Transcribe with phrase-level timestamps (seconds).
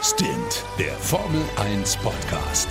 [0.00, 2.68] Stint, der Formel 1 Podcast.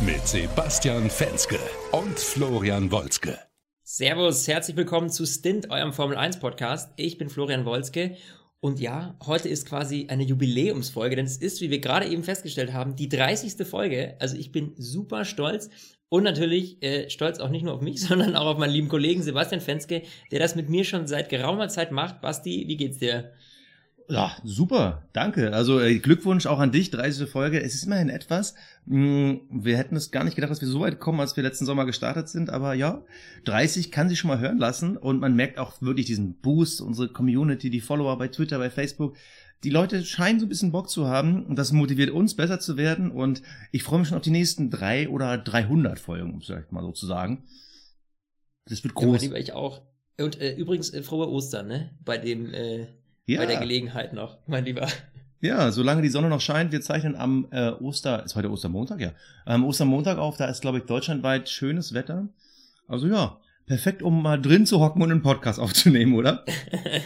[0.00, 1.58] Mit Sebastian Fenske
[1.92, 3.38] und Florian Wolzke.
[3.82, 6.94] Servus, herzlich willkommen zu Stint, eurem Formel 1 Podcast.
[6.96, 8.16] Ich bin Florian Wolzke
[8.60, 12.72] und ja, heute ist quasi eine Jubiläumsfolge, denn es ist, wie wir gerade eben festgestellt
[12.72, 13.66] haben, die 30.
[13.66, 14.16] Folge.
[14.20, 15.68] Also ich bin super stolz
[16.08, 19.22] und natürlich äh, stolz auch nicht nur auf mich, sondern auch auf meinen lieben Kollegen
[19.22, 20.00] Sebastian Fenske,
[20.32, 22.22] der das mit mir schon seit geraumer Zeit macht.
[22.22, 23.34] Basti, wie geht's dir?
[24.10, 25.52] Ja, super, danke.
[25.52, 27.30] Also äh, Glückwunsch auch an dich, 30.
[27.30, 27.62] Folge.
[27.62, 28.56] Es ist immerhin etwas.
[28.88, 31.64] Hm, wir hätten es gar nicht gedacht, dass wir so weit kommen, als wir letzten
[31.64, 32.50] Sommer gestartet sind.
[32.50, 33.04] Aber ja,
[33.44, 37.08] 30 kann sich schon mal hören lassen und man merkt auch wirklich diesen Boost, unsere
[37.08, 39.16] Community, die Follower bei Twitter, bei Facebook.
[39.62, 42.76] Die Leute scheinen so ein bisschen Bock zu haben und das motiviert uns, besser zu
[42.76, 43.12] werden.
[43.12, 46.72] Und ich freue mich schon auf die nächsten drei oder 300 Folgen, um es vielleicht
[46.72, 47.44] mal so zu sagen.
[48.64, 49.22] Das wird groß.
[49.22, 49.82] Ja, lieber ich auch.
[50.18, 51.90] Und äh, übrigens äh, frohe Ostern, ne?
[52.04, 52.88] Bei dem äh,
[53.26, 53.38] ja.
[53.38, 54.86] bei der Gelegenheit noch, mein Lieber.
[55.42, 59.12] Ja, solange die Sonne noch scheint, wir zeichnen am äh, Oster, ist heute Ostermontag, ja,
[59.46, 62.28] am Ostermontag auf, da ist, glaube ich, deutschlandweit schönes Wetter.
[62.86, 66.44] Also ja, perfekt, um mal drin zu hocken und einen Podcast aufzunehmen, oder?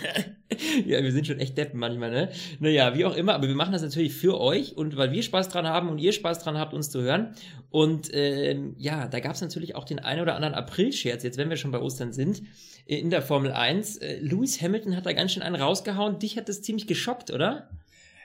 [0.86, 2.30] ja, wir sind schon echt deppen manchmal, ne?
[2.60, 5.48] Naja, wie auch immer, aber wir machen das natürlich für euch und weil wir Spaß
[5.48, 7.34] dran haben und ihr Spaß dran habt, uns zu hören.
[7.70, 11.50] Und ähm, ja, da gab es natürlich auch den einen oder anderen April-Scherz, jetzt wenn
[11.50, 12.42] wir schon bei Ostern sind
[12.86, 13.98] in der Formel 1.
[13.98, 16.19] Äh, Lewis Hamilton hat da ganz schön einen rausgehauen.
[16.19, 17.70] Dich hat das ziemlich geschockt, oder?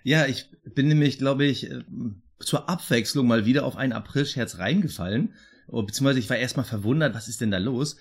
[0.04, 1.82] Ja, ich bin nämlich, glaube ich, äh,
[2.40, 5.34] zur Abwechslung mal wieder auf einen April-Scherz reingefallen.
[5.72, 7.98] Oh, beziehungsweise ich war erstmal verwundert, was ist denn da los?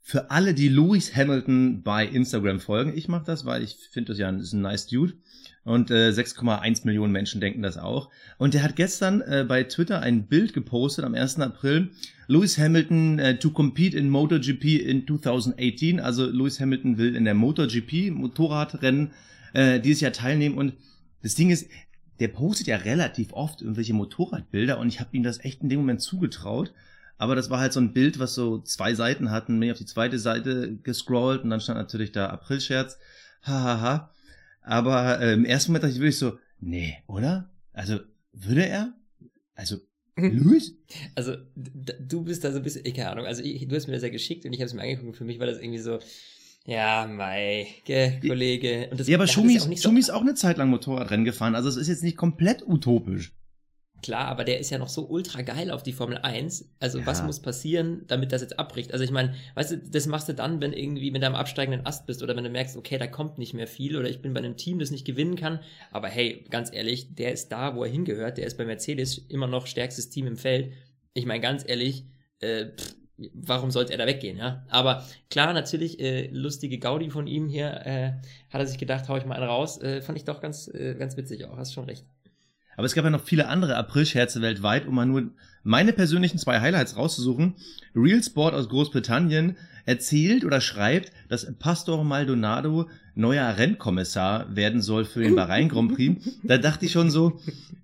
[0.00, 4.18] Für alle, die Lewis Hamilton bei Instagram folgen, ich mache das, weil ich finde das
[4.18, 5.14] ja ein, ist ein nice Dude.
[5.64, 8.08] Und äh, 6,1 Millionen Menschen denken das auch.
[8.38, 11.40] Und der hat gestern äh, bei Twitter ein Bild gepostet am 1.
[11.40, 11.90] April.
[12.26, 16.00] Lewis Hamilton äh, to compete in MotoGP in 2018.
[16.00, 19.10] Also Lewis Hamilton will in der MotoGP Motorradrennen
[19.52, 20.56] äh, dieses Jahr teilnehmen.
[20.56, 20.72] Und
[21.22, 21.68] das Ding ist,
[22.20, 25.80] der postet ja relativ oft irgendwelche Motorradbilder und ich habe ihm das echt in dem
[25.80, 26.72] Moment zugetraut.
[27.18, 29.86] Aber das war halt so ein Bild, was so zwei Seiten hatten, mir auf die
[29.86, 32.98] zweite Seite gescrollt und dann stand natürlich da Aprilscherz.
[33.42, 33.80] Hahaha.
[33.80, 34.14] Ha, ha.
[34.62, 37.50] Aber äh, im ersten Moment dachte ich wirklich so, nee, oder?
[37.72, 38.00] Also,
[38.32, 38.92] würde er?
[39.54, 39.78] Also,
[40.16, 40.74] Luis?
[41.14, 43.94] Also, du bist da so ein bisschen, ich, keine Ahnung, also ich, du hast mir
[43.94, 45.16] das ja geschickt und ich habe es mir angeguckt.
[45.16, 45.98] Für mich war das irgendwie so,
[46.66, 48.88] ja, mei, Kollege.
[48.90, 51.54] Und das, ja, aber Schumi ist, auch, so ist auch eine Zeit lang Motorradrennen gefahren.
[51.54, 53.32] Also, es ist jetzt nicht komplett utopisch.
[54.00, 56.70] Klar, aber der ist ja noch so ultra geil auf die Formel 1.
[56.78, 57.06] Also ja.
[57.06, 58.92] was muss passieren, damit das jetzt abbricht?
[58.92, 62.06] Also ich meine, weißt du, das machst du dann, wenn irgendwie mit deinem absteigenden Ast
[62.06, 64.38] bist oder wenn du merkst, okay, da kommt nicht mehr viel oder ich bin bei
[64.38, 65.58] einem Team, das nicht gewinnen kann.
[65.90, 68.38] Aber hey, ganz ehrlich, der ist da, wo er hingehört.
[68.38, 70.72] Der ist bei Mercedes immer noch stärkstes Team im Feld.
[71.14, 72.04] Ich meine, ganz ehrlich,
[72.38, 72.94] äh, pff,
[73.34, 74.64] warum sollte er da weggehen, ja?
[74.68, 78.12] Aber klar, natürlich, äh, lustige Gaudi von ihm hier, äh,
[78.50, 79.80] hat er sich gedacht, hau ich mal einen raus.
[79.82, 82.06] Äh, fand ich doch ganz, äh, ganz witzig auch, hast schon recht.
[82.78, 85.32] Aber es gab ja noch viele andere April-Scherze weltweit, um mal nur
[85.64, 87.54] meine persönlichen zwei Highlights rauszusuchen.
[87.92, 95.24] Real Sport aus Großbritannien erzählt oder schreibt, dass Pastor Maldonado neuer Rennkommissar werden soll für
[95.24, 96.38] den Bahrain Grand Prix.
[96.44, 97.40] Da dachte ich schon so,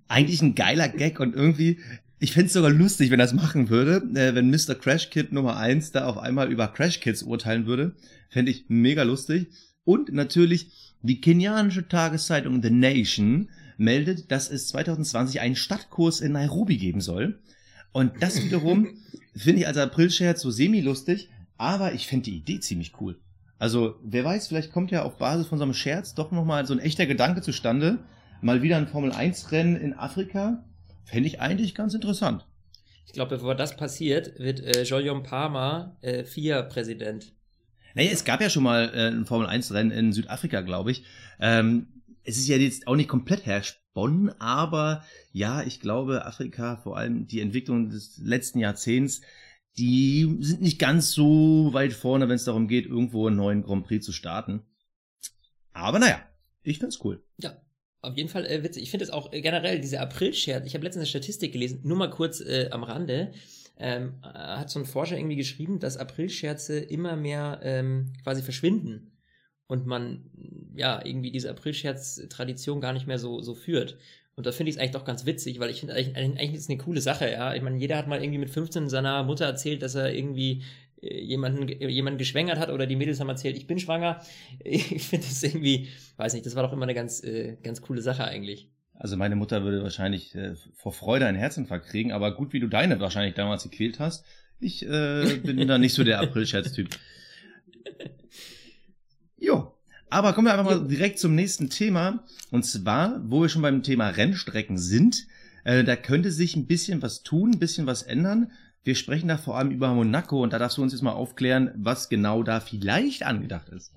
[0.07, 1.81] eigentlich ein geiler Gag und irgendwie,
[2.21, 4.77] ich fände es sogar lustig, wenn das machen würde, äh, wenn Mr.
[4.77, 7.97] Crash Kid Nummer eins da auf einmal über Crash Kids urteilen würde.
[8.29, 9.49] Fände ich mega lustig.
[9.83, 16.77] Und natürlich die kenianische Tageszeitung The Nation meldet, dass es 2020 einen Stadtkurs in Nairobi
[16.77, 17.41] geben soll.
[17.93, 18.89] Und das wiederum
[19.37, 23.19] finde ich als Aprilscherz so semi-lustig, aber ich finde die Idee ziemlich cool.
[23.59, 26.75] Also, wer weiß, vielleicht kommt ja auf Basis von so einem Scherz doch nochmal so
[26.75, 27.99] ein echter Gedanke zustande.
[28.41, 30.65] Mal wieder ein Formel-1-Rennen in Afrika.
[31.05, 32.47] Fände ich eigentlich ganz interessant.
[33.07, 37.33] Ich glaube, bevor das passiert, wird äh, Jolion Palmer äh, FIA-Präsident.
[37.95, 41.05] Naja, es gab ja schon mal äh, ein Formel-1-Rennen in Südafrika, glaube ich.
[41.39, 41.87] Ähm,
[42.25, 47.27] es ist ja jetzt auch nicht komplett hersponnen, aber ja, ich glaube, Afrika, vor allem
[47.27, 49.21] die Entwicklung des letzten Jahrzehnts,
[49.77, 53.87] die sind nicht ganz so weit vorne, wenn es darum geht, irgendwo einen neuen Grand
[53.87, 54.63] Prix zu starten.
[55.73, 56.23] Aber naja,
[56.63, 57.23] ich find's cool.
[57.39, 57.61] Ja,
[58.01, 58.85] auf jeden Fall äh, witzig.
[58.85, 61.97] Ich finde es auch äh, generell, diese April-Scherz, ich habe letztens eine Statistik gelesen, nur
[61.97, 63.33] mal kurz äh, am Rande,
[63.77, 69.13] ähm, hat so ein Forscher irgendwie geschrieben, dass April-Scherze immer mehr ähm, quasi verschwinden
[69.67, 70.31] und man
[70.77, 73.97] ja irgendwie diese Aprilscherz-Tradition gar nicht mehr so, so führt.
[74.37, 76.69] Und da finde ich es eigentlich doch ganz witzig, weil ich finde eigentlich, eigentlich ist
[76.69, 77.55] eine coole Sache, ja.
[77.55, 80.63] Ich meine, jeder hat mal irgendwie mit 15 seiner Mutter erzählt, dass er irgendwie
[81.03, 84.21] äh, jemanden, jemanden geschwängert hat oder die Mädels haben erzählt, ich bin schwanger.
[84.65, 88.03] Ich finde das irgendwie, weiß nicht, das war doch immer eine ganz, äh, ganz coole
[88.03, 88.69] Sache eigentlich.
[88.95, 92.69] Also meine Mutter würde wahrscheinlich äh, vor Freude einen Herzinfarkt kriegen, aber gut, wie du
[92.69, 94.25] deine wahrscheinlich damals gequält hast.
[94.61, 96.89] Ich äh, bin da nicht so der Aprilscherz-Typ.
[99.39, 99.74] Jo,
[100.15, 102.23] Aber kommen wir einfach mal direkt zum nächsten Thema.
[102.53, 105.27] Und zwar, wo wir schon beim Thema Rennstrecken sind,
[105.65, 108.53] äh, da könnte sich ein bisschen was tun, ein bisschen was ändern.
[108.85, 111.73] Wir sprechen da vor allem über Monaco und da darfst du uns jetzt mal aufklären,
[111.75, 113.93] was genau da vielleicht angedacht ist.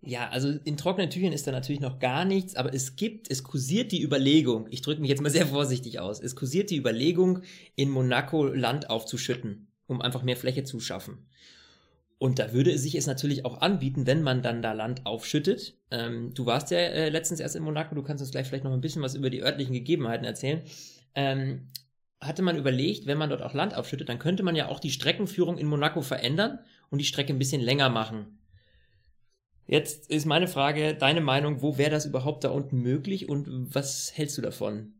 [0.00, 3.44] Ja, also in trockenen Tüchern ist da natürlich noch gar nichts, aber es gibt, es
[3.44, 7.42] kursiert die Überlegung, ich drücke mich jetzt mal sehr vorsichtig aus, es kursiert die Überlegung,
[7.76, 11.26] in Monaco Land aufzuschütten, um einfach mehr Fläche zu schaffen.
[12.22, 15.74] Und da würde es sich es natürlich auch anbieten, wenn man dann da Land aufschüttet.
[15.90, 18.72] Ähm, du warst ja äh, letztens erst in Monaco, du kannst uns gleich vielleicht noch
[18.72, 20.62] ein bisschen was über die örtlichen Gegebenheiten erzählen.
[21.16, 21.66] Ähm,
[22.20, 24.92] hatte man überlegt, wenn man dort auch Land aufschüttet, dann könnte man ja auch die
[24.92, 26.60] Streckenführung in Monaco verändern
[26.90, 28.38] und die Strecke ein bisschen länger machen.
[29.66, 34.16] Jetzt ist meine Frage, deine Meinung, wo wäre das überhaupt da unten möglich und was
[34.16, 34.94] hältst du davon?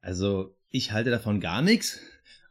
[0.00, 2.00] Also, ich halte davon gar nichts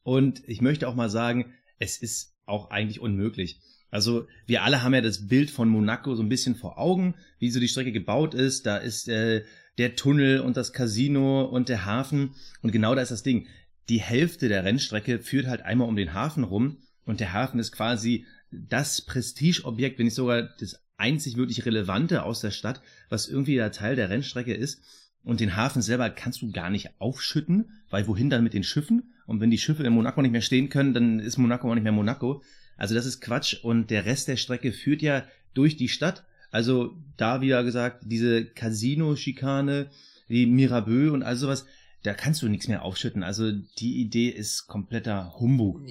[0.03, 3.59] und ich möchte auch mal sagen, es ist auch eigentlich unmöglich.
[3.93, 7.51] Also wir alle haben ja das Bild von Monaco so ein bisschen vor Augen, wie
[7.51, 8.65] so die Strecke gebaut ist.
[8.65, 9.43] Da ist äh,
[9.77, 12.31] der Tunnel und das Casino und der Hafen.
[12.63, 13.45] Und genau da ist das Ding.
[13.89, 16.77] Die Hälfte der Rennstrecke führt halt einmal um den Hafen rum.
[17.05, 22.41] Und der Hafen ist quasi das Prestigeobjekt, wenn nicht sogar das einzig wirklich Relevante aus
[22.41, 24.81] der Stadt, was irgendwie der Teil der Rennstrecke ist.
[25.23, 29.13] Und den Hafen selber kannst du gar nicht aufschütten, weil wohin dann mit den Schiffen?
[29.27, 31.83] Und wenn die Schiffe in Monaco nicht mehr stehen können, dann ist Monaco auch nicht
[31.83, 32.41] mehr Monaco.
[32.77, 33.63] Also das ist Quatsch.
[33.63, 36.23] Und der Rest der Strecke führt ja durch die Stadt.
[36.51, 39.89] Also da wieder gesagt, diese Casino-Schikane,
[40.29, 41.65] die Mirabeau und all sowas,
[42.03, 43.23] da kannst du nichts mehr aufschütten.
[43.23, 45.81] Also die Idee ist kompletter Humbug.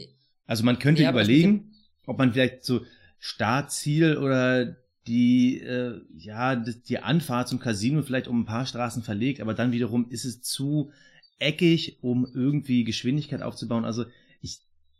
[0.47, 1.73] Also man könnte ja, überlegen,
[2.07, 2.85] ob man vielleicht so
[3.19, 4.77] Startziel oder
[5.07, 9.73] die äh, ja die Anfahrt zum Casino vielleicht um ein paar Straßen verlegt, aber dann
[9.73, 10.93] wiederum ist es zu
[11.39, 13.85] eckig, um irgendwie Geschwindigkeit aufzubauen.
[13.85, 14.05] Also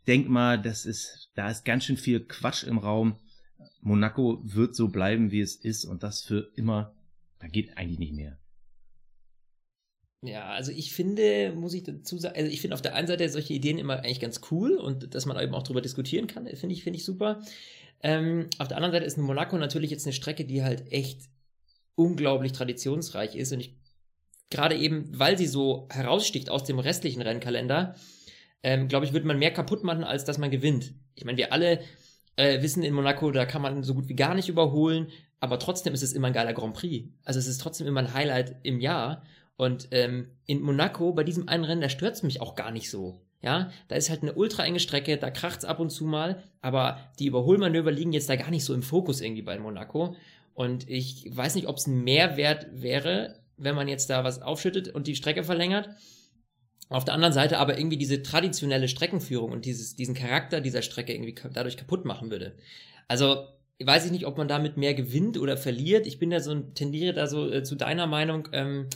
[0.07, 3.15] denk mal, das ist da ist ganz schön viel Quatsch im Raum.
[3.81, 6.93] Monaco wird so bleiben, wie es ist und das für immer.
[7.39, 8.37] Da geht eigentlich nicht mehr.
[10.21, 13.27] Ja, also ich finde, muss ich dazu sagen, also ich finde auf der einen Seite
[13.27, 16.73] solche Ideen immer eigentlich ganz cool und dass man eben auch darüber diskutieren kann, finde
[16.73, 17.41] ich, finde ich super.
[18.01, 21.23] Ähm, auf der anderen Seite ist Monaco natürlich jetzt eine Strecke, die halt echt
[21.95, 23.75] unglaublich traditionsreich ist und ich
[24.49, 27.95] gerade eben, weil sie so heraussticht aus dem restlichen Rennkalender,
[28.63, 30.93] ähm, glaube ich, wird man mehr kaputt machen, als dass man gewinnt.
[31.15, 31.79] Ich meine, wir alle
[32.35, 35.07] äh, wissen in Monaco, da kann man so gut wie gar nicht überholen,
[35.39, 37.09] aber trotzdem ist es immer ein geiler Grand Prix.
[37.25, 39.23] Also es ist trotzdem immer ein Highlight im Jahr.
[39.55, 42.89] Und ähm, in Monaco, bei diesem einen Rennen, da stört es mich auch gar nicht
[42.89, 43.21] so.
[43.41, 46.97] Ja, da ist halt eine ultra enge Strecke, da kracht's ab und zu mal, aber
[47.19, 50.15] die Überholmanöver liegen jetzt da gar nicht so im Fokus irgendwie bei Monaco.
[50.53, 54.87] Und ich weiß nicht, ob es ein Mehrwert wäre, wenn man jetzt da was aufschüttet
[54.87, 55.89] und die Strecke verlängert.
[56.89, 61.13] Auf der anderen Seite aber irgendwie diese traditionelle Streckenführung und dieses, diesen Charakter dieser Strecke
[61.13, 62.55] irgendwie dadurch kaputt machen würde.
[63.07, 63.47] Also,
[63.83, 66.05] weiß ich nicht, ob man damit mehr gewinnt oder verliert.
[66.07, 68.87] Ich bin da so, tendiere da so äh, zu deiner Meinung, ähm,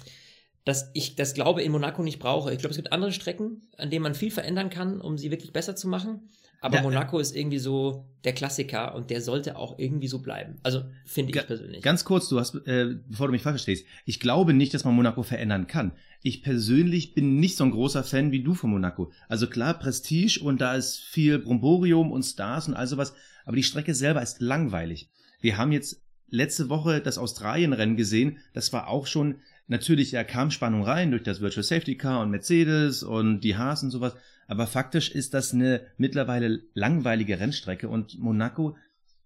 [0.64, 2.52] dass ich das Glaube in Monaco nicht brauche.
[2.52, 5.54] Ich glaube, es gibt andere Strecken, an denen man viel verändern kann, um sie wirklich
[5.54, 6.30] besser zu machen.
[6.60, 10.60] Aber ja, Monaco ist irgendwie so der Klassiker und der sollte auch irgendwie so bleiben.
[10.64, 11.82] Also finde ich persönlich.
[11.84, 14.96] Ganz kurz, du hast, äh, bevor du mich falsch verstehst, ich glaube nicht, dass man
[14.96, 15.92] Monaco verändern kann.
[16.24, 19.12] Ich persönlich bin nicht so ein großer Fan wie du von Monaco.
[19.30, 23.14] Also klar, Prestige und da ist viel Bromborium und Stars und all sowas,
[23.46, 25.10] aber die Strecke selber ist langweilig.
[25.40, 30.50] Wir haben jetzt letzte Woche das Australienrennen gesehen, das war auch schon Natürlich, ja, kam
[30.50, 34.16] Spannung rein durch das Virtual Safety Car und Mercedes und die Haas und sowas.
[34.48, 38.78] Aber faktisch ist das eine mittlerweile langweilige Rennstrecke und Monaco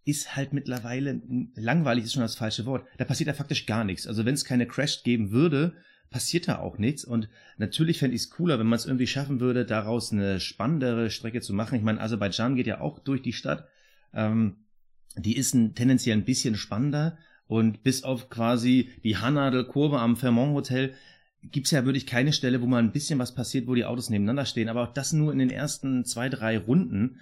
[0.04, 1.22] ist halt mittlerweile,
[1.56, 2.88] langweilig ist schon das falsche Wort.
[2.98, 4.08] Da passiert ja faktisch gar nichts.
[4.08, 5.76] Also wenn es keine Crash geben würde,
[6.10, 7.06] passiert da auch nichts.
[7.06, 11.12] Und natürlich fände ich es cooler, wenn man es irgendwie schaffen würde, daraus eine spannendere
[11.12, 11.76] Strecke zu machen.
[11.76, 13.68] Ich meine, Aserbaidschan geht ja auch durch die Stadt.
[14.14, 14.58] Ähm,
[15.18, 17.18] die ist ein, tendenziell ein bisschen spannender,
[17.52, 20.94] und bis auf quasi die Hannadel-Kurve am Fairmont Hotel
[21.44, 24.46] gibt's ja wirklich keine Stelle, wo mal ein bisschen was passiert, wo die Autos nebeneinander
[24.46, 24.70] stehen.
[24.70, 27.20] Aber auch das nur in den ersten zwei, drei Runden.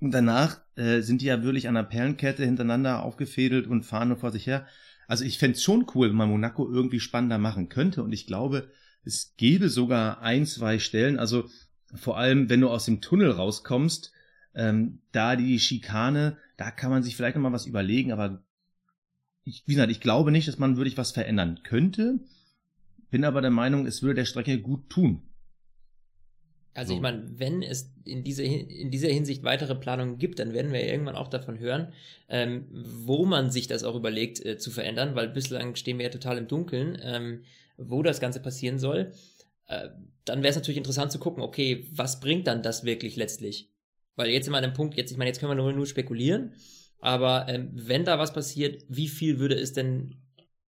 [0.00, 4.16] Und danach äh, sind die ja wirklich an der Perlenkette hintereinander aufgefädelt und fahren nur
[4.16, 4.66] vor sich her.
[5.06, 8.02] Also ich fände schon cool, wenn man Monaco irgendwie spannender machen könnte.
[8.02, 8.68] Und ich glaube,
[9.04, 11.20] es gäbe sogar ein, zwei Stellen.
[11.20, 11.48] Also
[11.94, 14.10] vor allem, wenn du aus dem Tunnel rauskommst,
[14.56, 18.10] ähm, da die Schikane, da kann man sich vielleicht noch mal was überlegen.
[18.10, 18.42] Aber
[19.46, 22.18] ich, wie gesagt, ich glaube nicht, dass man wirklich was verändern könnte,
[23.10, 25.22] bin aber der Meinung, es würde der Strecke gut tun.
[26.74, 26.96] Also so.
[26.96, 30.84] ich meine, wenn es in, diese, in dieser Hinsicht weitere Planungen gibt, dann werden wir
[30.84, 31.92] irgendwann auch davon hören,
[32.28, 36.10] ähm, wo man sich das auch überlegt äh, zu verändern, weil bislang stehen wir ja
[36.10, 37.44] total im Dunkeln, ähm,
[37.78, 39.12] wo das Ganze passieren soll.
[39.68, 39.88] Äh,
[40.24, 43.70] dann wäre es natürlich interessant zu gucken, okay, was bringt dann das wirklich letztlich?
[44.16, 46.52] Weil jetzt immer an dem Punkt, jetzt, ich meine, jetzt können wir nur, nur spekulieren,
[47.00, 50.16] aber ähm, wenn da was passiert, wie viel würde es denn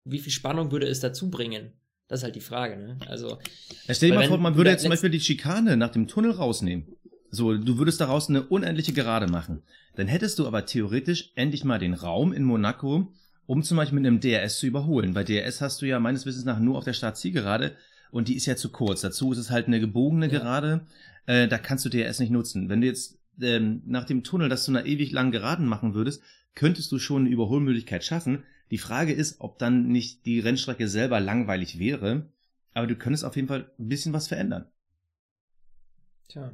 [0.05, 1.73] wie viel Spannung würde es dazu bringen?
[2.09, 2.99] Das ist halt die Frage, ne?
[3.07, 3.39] Also.
[3.87, 6.31] Ja, stell dir mal vor, man würde jetzt zum Beispiel die Schikane nach dem Tunnel
[6.31, 6.87] rausnehmen.
[7.31, 9.63] So, du würdest daraus eine unendliche Gerade machen.
[9.97, 13.13] Dann hättest du aber theoretisch endlich mal den Raum in Monaco,
[13.45, 15.13] um zum Beispiel mit einem DRS zu überholen.
[15.13, 17.77] Bei DRS hast du ja meines Wissens nach nur auf der Startzielgerade
[18.11, 19.03] und die ist ja zu kurz.
[19.03, 20.39] Dazu ist es halt eine gebogene ja.
[20.39, 20.87] Gerade.
[21.27, 22.71] Äh, da kannst du DRS nicht nutzen.
[22.71, 26.23] Wenn du jetzt ähm, nach dem Tunnel das zu einer ewig langen Geraden machen würdest,
[26.55, 28.43] könntest du schon eine Überholmöglichkeit schaffen.
[28.71, 32.27] Die Frage ist, ob dann nicht die Rennstrecke selber langweilig wäre.
[32.75, 34.67] Aber du könntest auf jeden Fall ein bisschen was verändern.
[36.29, 36.53] Tja.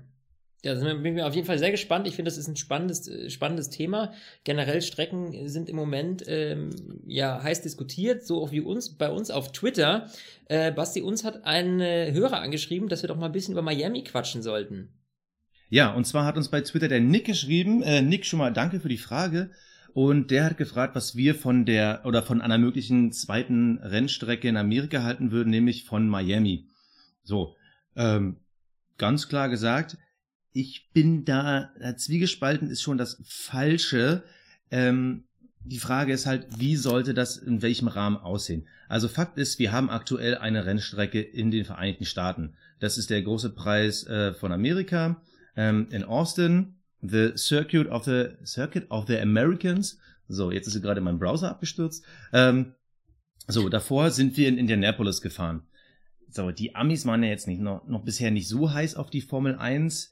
[0.62, 2.06] Ja, bin ich auf jeden Fall sehr gespannt.
[2.06, 4.14] Ich finde, das ist ein spannendes, äh, spannendes Thema.
[4.44, 6.70] Generell Strecken sind im Moment ähm,
[7.06, 10.08] ja heiß diskutiert, so auch wie uns bei uns auf Twitter.
[10.46, 14.04] Äh, Basti, uns hat ein Hörer angeschrieben, dass wir doch mal ein bisschen über Miami
[14.04, 14.88] quatschen sollten.
[15.68, 17.82] Ja, und zwar hat uns bei Twitter der Nick geschrieben.
[17.82, 19.50] Äh, Nick, schon mal danke für die Frage.
[19.92, 24.56] Und der hat gefragt, was wir von der oder von einer möglichen zweiten Rennstrecke in
[24.56, 26.66] Amerika halten würden, nämlich von Miami.
[27.22, 27.54] So,
[27.94, 28.38] ähm,
[28.98, 29.96] ganz klar gesagt,
[30.52, 34.24] ich bin da, da zwiegespalten ist schon das Falsche.
[34.70, 35.24] Ähm,
[35.64, 38.66] die Frage ist halt, wie sollte das in welchem Rahmen aussehen?
[38.88, 42.54] Also Fakt ist, wir haben aktuell eine Rennstrecke in den Vereinigten Staaten.
[42.80, 45.22] Das ist der große Preis äh, von Amerika
[45.56, 49.98] ähm, in Austin, the Circuit of the Circuit of the Americans.
[50.28, 52.04] So, jetzt ist gerade mein Browser abgestürzt.
[52.32, 52.74] Ähm,
[53.46, 55.62] so, davor sind wir in Indianapolis gefahren.
[56.30, 59.20] So, die Amis waren ja jetzt nicht noch, noch bisher nicht so heiß auf die
[59.20, 60.10] Formel 1.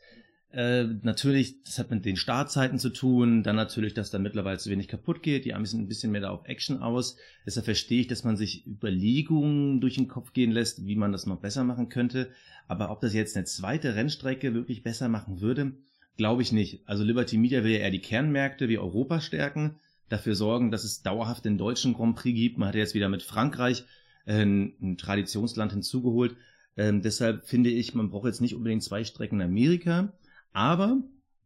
[0.52, 4.68] Äh, natürlich, das hat mit den Startzeiten zu tun, dann natürlich, dass da mittlerweile zu
[4.68, 5.46] wenig kaputt geht.
[5.46, 7.16] Die Amis sind ein bisschen mehr da auf Action aus.
[7.46, 11.24] Deshalb verstehe ich, dass man sich Überlegungen durch den Kopf gehen lässt, wie man das
[11.24, 12.28] noch besser machen könnte.
[12.68, 15.72] Aber ob das jetzt eine zweite Rennstrecke wirklich besser machen würde,
[16.18, 16.82] glaube ich nicht.
[16.86, 19.76] Also Liberty Media will ja eher die Kernmärkte wie Europa stärken,
[20.10, 22.58] dafür sorgen, dass es dauerhaft den deutschen Grand Prix gibt.
[22.58, 23.84] Man hat jetzt wieder mit Frankreich
[24.26, 26.36] äh, ein, ein Traditionsland hinzugeholt.
[26.76, 30.12] Ähm, deshalb finde ich, man braucht jetzt nicht unbedingt zwei Strecken in Amerika
[30.52, 31.02] aber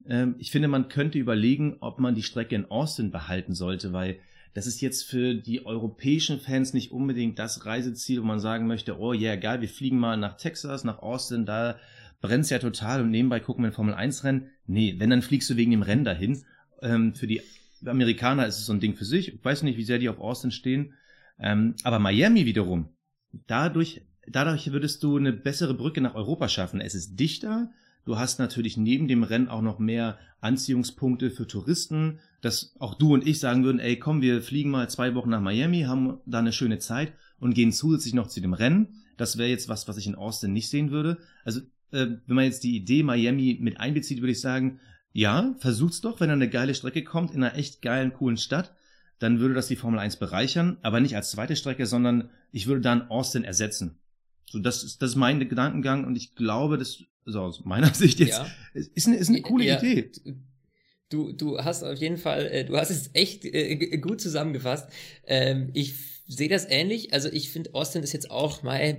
[0.09, 4.19] ähm, ich finde, man könnte überlegen, ob man die Strecke in Austin behalten sollte, weil
[4.55, 8.99] das ist jetzt für die europäischen Fans nicht unbedingt das Reiseziel, wo man sagen möchte,
[8.99, 11.79] oh ja, yeah, geil, wir fliegen mal nach Texas, nach Austin, da
[12.23, 14.51] brennt's ja total und nebenbei gucken wir ein Formel 1 Rennen.
[14.67, 16.45] Nee, wenn, dann fliegst du wegen dem Rennen dahin.
[16.81, 17.43] Ähm, für die
[17.85, 19.35] Amerikaner ist es so ein Ding für sich.
[19.35, 20.95] Ich weiß nicht, wie sehr die auf Austin stehen.
[21.39, 22.89] Ähm, aber Miami wiederum,
[23.47, 26.81] dadurch, dadurch würdest du eine bessere Brücke nach Europa schaffen.
[26.81, 27.71] Es ist dichter,
[28.07, 33.13] Du hast natürlich neben dem Rennen auch noch mehr Anziehungspunkte für Touristen, dass auch du
[33.13, 36.39] und ich sagen würden, ey, komm, wir fliegen mal zwei Wochen nach Miami, haben da
[36.39, 39.03] eine schöne Zeit und gehen zusätzlich noch zu dem Rennen.
[39.17, 41.19] Das wäre jetzt was, was ich in Austin nicht sehen würde.
[41.45, 41.61] Also,
[41.91, 44.79] äh, wenn man jetzt die Idee Miami mit einbezieht, würde ich sagen,
[45.13, 48.73] ja, versucht's doch, wenn da eine geile Strecke kommt in einer echt geilen, coolen Stadt,
[49.19, 52.83] dann würde das die Formel 1 bereichern, aber nicht als zweite Strecke, sondern ich würde
[52.83, 53.99] dann Austin ersetzen.
[54.47, 58.21] So, das ist, das ist mein Gedankengang und ich glaube, das so aus meiner Sicht
[58.21, 58.47] jetzt, ja.
[58.73, 59.79] ist, eine, ist eine coole ja.
[59.79, 60.11] Idee.
[61.09, 64.89] Du, du hast auf jeden Fall, äh, du hast es echt äh, gut zusammengefasst.
[65.27, 65.95] Ähm, ich
[66.27, 67.13] sehe das ähnlich.
[67.13, 68.99] Also ich finde, Austin ist jetzt auch mal,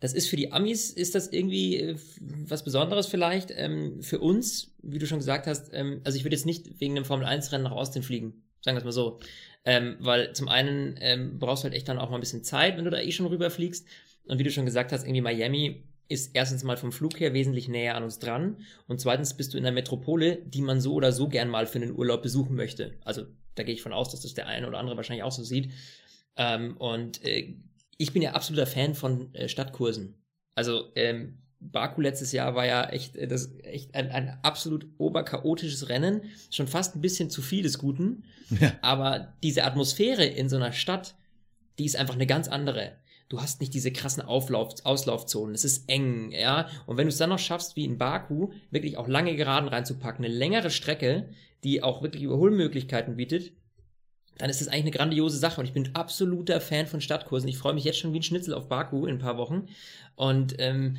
[0.00, 3.50] das ist für die Amis, ist das irgendwie äh, was Besonderes vielleicht.
[3.56, 6.96] Ähm, für uns, wie du schon gesagt hast, ähm, also ich würde jetzt nicht wegen
[6.96, 8.42] einem Formel-1-Rennen nach Austin fliegen.
[8.60, 9.20] Sagen wir es mal so.
[9.64, 12.76] Ähm, weil zum einen ähm, brauchst du halt echt dann auch mal ein bisschen Zeit,
[12.76, 13.86] wenn du da eh schon rüberfliegst.
[14.26, 17.68] Und wie du schon gesagt hast, irgendwie Miami ist erstens mal vom Flug her wesentlich
[17.68, 21.12] näher an uns dran und zweitens bist du in einer Metropole, die man so oder
[21.12, 22.98] so gern mal für einen Urlaub besuchen möchte.
[23.04, 25.42] Also da gehe ich von aus, dass das der eine oder andere wahrscheinlich auch so
[25.42, 25.72] sieht.
[26.36, 27.56] Ähm, und äh,
[27.98, 30.14] ich bin ja absoluter Fan von äh, Stadtkursen.
[30.54, 35.88] Also ähm, Baku letztes Jahr war ja echt, äh, das, echt ein, ein absolut oberchaotisches
[35.88, 38.24] Rennen, schon fast ein bisschen zu viel des Guten.
[38.60, 38.72] Ja.
[38.82, 41.16] Aber diese Atmosphäre in so einer Stadt,
[41.78, 42.92] die ist einfach eine ganz andere
[43.28, 45.54] du hast nicht diese krassen Auflauf, Auslaufzonen.
[45.54, 46.68] Es ist eng, ja.
[46.86, 50.24] Und wenn du es dann noch schaffst, wie in Baku, wirklich auch lange Geraden reinzupacken,
[50.24, 51.28] eine längere Strecke,
[51.64, 53.52] die auch wirklich Überholmöglichkeiten bietet,
[54.38, 55.60] dann ist das eigentlich eine grandiose Sache.
[55.60, 57.48] Und ich bin absoluter Fan von Stadtkursen.
[57.48, 59.66] Ich freue mich jetzt schon wie ein Schnitzel auf Baku in ein paar Wochen.
[60.14, 60.96] Und ähm,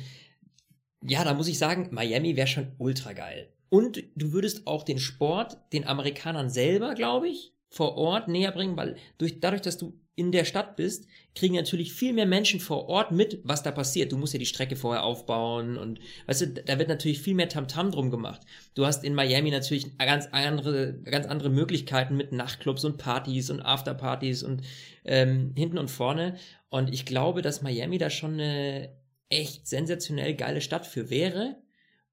[1.02, 3.48] ja, da muss ich sagen, Miami wäre schon ultra geil.
[3.70, 8.76] Und du würdest auch den Sport den Amerikanern selber, glaube ich, vor Ort näher bringen,
[8.76, 12.88] weil durch, dadurch, dass du in der Stadt bist, kriegen natürlich viel mehr Menschen vor
[12.88, 14.10] Ort mit, was da passiert.
[14.10, 17.48] Du musst ja die Strecke vorher aufbauen und weißt du, da wird natürlich viel mehr
[17.48, 18.40] Tamtam drum gemacht.
[18.74, 23.62] Du hast in Miami natürlich ganz andere, ganz andere Möglichkeiten mit Nachtclubs und Partys und
[23.62, 24.62] Afterpartys und
[25.04, 26.36] ähm, hinten und vorne.
[26.68, 28.92] Und ich glaube, dass Miami da schon eine
[29.28, 31.56] echt sensationell geile Stadt für wäre.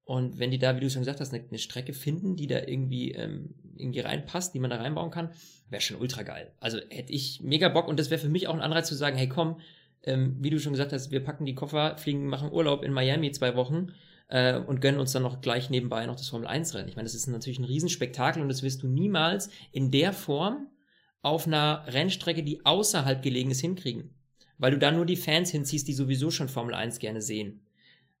[0.04, 2.60] Und wenn die da, wie du schon gesagt hast, eine, eine Strecke finden, die da
[2.60, 5.30] irgendwie, ähm, irgendwie reinpasst, die man da reinbauen kann,
[5.68, 6.52] wäre schon ultra geil.
[6.60, 9.16] Also hätte ich mega Bock und das wäre für mich auch ein Anreiz zu sagen,
[9.16, 9.60] hey komm,
[10.02, 13.32] ähm, wie du schon gesagt hast, wir packen die Koffer, fliegen, machen Urlaub in Miami
[13.32, 13.92] zwei Wochen
[14.28, 16.88] äh, und gönnen uns dann noch gleich nebenbei noch das Formel 1 Rennen.
[16.88, 20.68] Ich meine, das ist natürlich ein Riesenspektakel und das wirst du niemals in der Form
[21.22, 24.14] auf einer Rennstrecke, die außerhalb gelegen ist, hinkriegen.
[24.58, 27.65] Weil du da nur die Fans hinziehst, die sowieso schon Formel 1 gerne sehen.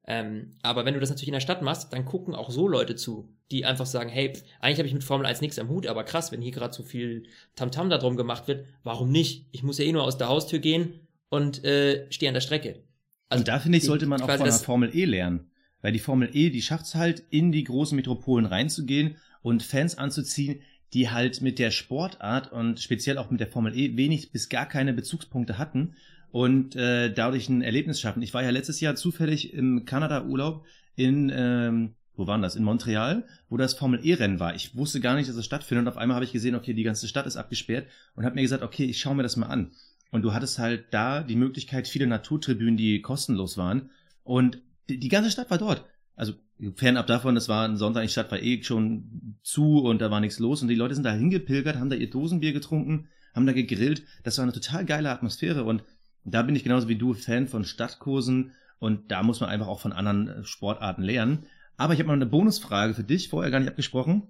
[0.08, 2.94] Ähm, aber wenn du das natürlich in der Stadt machst, dann gucken auch so Leute
[2.94, 5.86] zu, die einfach sagen, hey, pff, eigentlich habe ich mit Formel 1 nichts am Hut,
[5.88, 7.24] aber krass, wenn hier gerade so viel
[7.56, 9.46] Tamtam da drum gemacht wird, warum nicht?
[9.50, 12.84] Ich muss ja eh nur aus der Haustür gehen und äh, stehe an der Strecke.
[13.28, 15.50] Also und da finde ich, sollte man auch von der Formel E lernen.
[15.82, 19.98] Weil die Formel E, die schafft es halt, in die großen Metropolen reinzugehen und Fans
[19.98, 24.48] anzuziehen, die halt mit der Sportart und speziell auch mit der Formel E wenig bis
[24.48, 25.94] gar keine Bezugspunkte hatten
[26.36, 28.20] und äh, dadurch ein Erlebnis schaffen.
[28.20, 32.56] Ich war ja letztes Jahr zufällig im Kanada-Urlaub in, ähm, wo waren das?
[32.56, 34.54] In Montreal, wo das Formel E-Rennen war.
[34.54, 36.82] Ich wusste gar nicht, dass es stattfindet und auf einmal habe ich gesehen, okay, die
[36.82, 39.70] ganze Stadt ist abgesperrt und habe mir gesagt, okay, ich schaue mir das mal an.
[40.10, 43.88] Und du hattest halt da die Möglichkeit, viele Naturtribünen, die kostenlos waren.
[44.22, 45.86] Und die ganze Stadt war dort.
[46.16, 46.34] Also
[46.74, 50.20] fernab davon, das war ein Sonntag, die Stadt war eh schon zu und da war
[50.20, 50.60] nichts los.
[50.60, 54.02] Und die Leute sind da hingepilgert, haben da ihr Dosenbier getrunken, haben da gegrillt.
[54.22, 55.64] Das war eine total geile Atmosphäre.
[55.64, 55.82] Und
[56.32, 58.52] da bin ich genauso wie du Fan von Stadtkursen.
[58.78, 61.44] Und da muss man einfach auch von anderen äh, Sportarten lernen.
[61.76, 64.24] Aber ich habe mal eine Bonusfrage für dich, vorher gar nicht abgesprochen.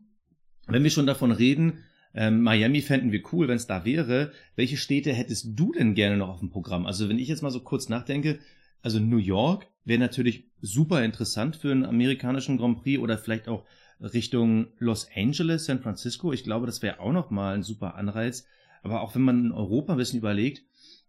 [0.66, 1.84] Wenn wir schon davon reden,
[2.14, 4.32] ähm, Miami fänden wir cool, wenn es da wäre.
[4.56, 6.86] Welche Städte hättest du denn gerne noch auf dem Programm?
[6.86, 8.38] Also wenn ich jetzt mal so kurz nachdenke,
[8.82, 13.64] also New York wäre natürlich super interessant für einen amerikanischen Grand Prix oder vielleicht auch
[14.00, 16.32] Richtung Los Angeles, San Francisco.
[16.32, 18.46] Ich glaube, das wäre auch noch mal ein super Anreiz.
[18.82, 20.62] Aber auch wenn man in Europa ein bisschen überlegt,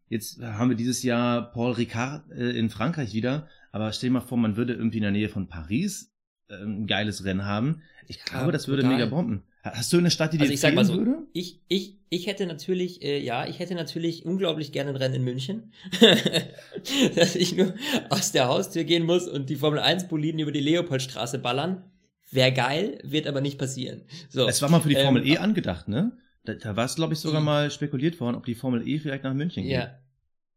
[0.10, 4.22] jetzt haben wir dieses Jahr Paul Ricard äh, in Frankreich wieder, aber stell dir mal
[4.22, 6.14] vor, man würde irgendwie in der Nähe von Paris
[6.50, 7.82] äh, ein geiles Rennen haben.
[8.08, 8.98] Ich glaube, ja, das würde total.
[8.98, 9.44] mega bomben.
[9.64, 11.28] Hast du eine Stadt, die dir also ich sag mal so, würde?
[11.34, 15.24] Ich, ich, ich hätte natürlich, äh, ja, ich hätte natürlich unglaublich gerne ein Rennen in
[15.24, 15.74] München.
[17.16, 17.74] Dass ich nur
[18.10, 21.84] aus der Haustür gehen muss und die Formel 1 Boliden über die Leopoldstraße ballern.
[22.30, 24.02] Wäre geil, wird aber nicht passieren.
[24.30, 26.18] So, es war mal für die Formel ähm, E angedacht, ne?
[26.44, 29.24] Da, da war es, glaube ich, sogar mal spekuliert worden, ob die Formel E vielleicht
[29.24, 29.72] nach München geht.
[29.72, 29.98] Ja,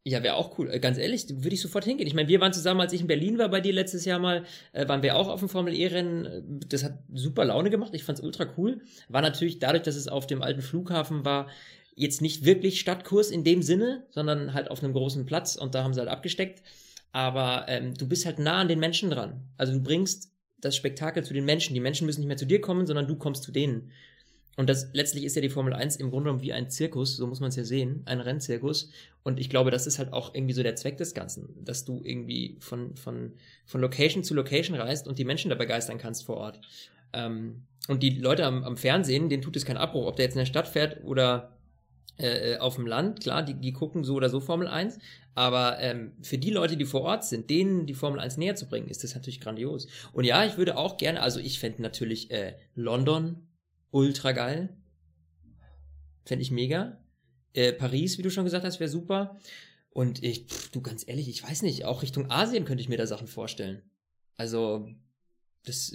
[0.05, 0.71] ja, wäre auch cool.
[0.71, 2.07] Äh, ganz ehrlich, würde ich sofort hingehen.
[2.07, 4.45] Ich meine, wir waren zusammen, als ich in Berlin war bei dir letztes Jahr mal,
[4.73, 6.61] äh, waren wir auch auf dem Formel E-Rennen.
[6.69, 7.95] Das hat super Laune gemacht.
[7.95, 8.81] Ich fand's ultra cool.
[9.09, 11.49] War natürlich dadurch, dass es auf dem alten Flughafen war,
[11.95, 15.85] jetzt nicht wirklich Stadtkurs in dem Sinne, sondern halt auf einem großen Platz und da
[15.85, 16.63] haben sie halt abgesteckt.
[17.13, 19.43] Aber ähm, du bist halt nah an den Menschen dran.
[19.59, 21.75] Also du bringst das Spektakel zu den Menschen.
[21.75, 23.91] Die Menschen müssen nicht mehr zu dir kommen, sondern du kommst zu denen.
[24.57, 27.27] Und das letztlich ist ja die Formel 1 im Grunde genommen wie ein Zirkus, so
[27.27, 28.91] muss man es ja sehen, ein Rennzirkus.
[29.23, 32.01] Und ich glaube, das ist halt auch irgendwie so der Zweck des Ganzen, dass du
[32.05, 33.33] irgendwie von, von,
[33.65, 36.61] von Location zu Location reist und die Menschen da begeistern kannst vor Ort.
[37.13, 40.35] Ähm, und die Leute am, am Fernsehen, denen tut es keinen Abbruch, ob der jetzt
[40.35, 41.57] in der Stadt fährt oder
[42.19, 44.99] äh, auf dem Land, klar, die, die gucken so oder so Formel 1,
[45.35, 48.69] aber ähm, für die Leute, die vor Ort sind, denen die Formel 1 näher zu
[48.69, 49.89] bringen, ist das natürlich grandios.
[50.13, 53.47] Und ja, ich würde auch gerne, also ich fände natürlich äh, London
[53.91, 54.77] ultra geil.
[56.25, 57.01] Fände ich mega.
[57.53, 59.39] Äh, Paris, wie du schon gesagt hast, wäre super.
[59.91, 62.99] Und ich, pff, du ganz ehrlich, ich weiß nicht, auch Richtung Asien könnte ich mir
[62.99, 63.83] da Sachen vorstellen.
[64.37, 64.89] Also,
[65.65, 65.93] das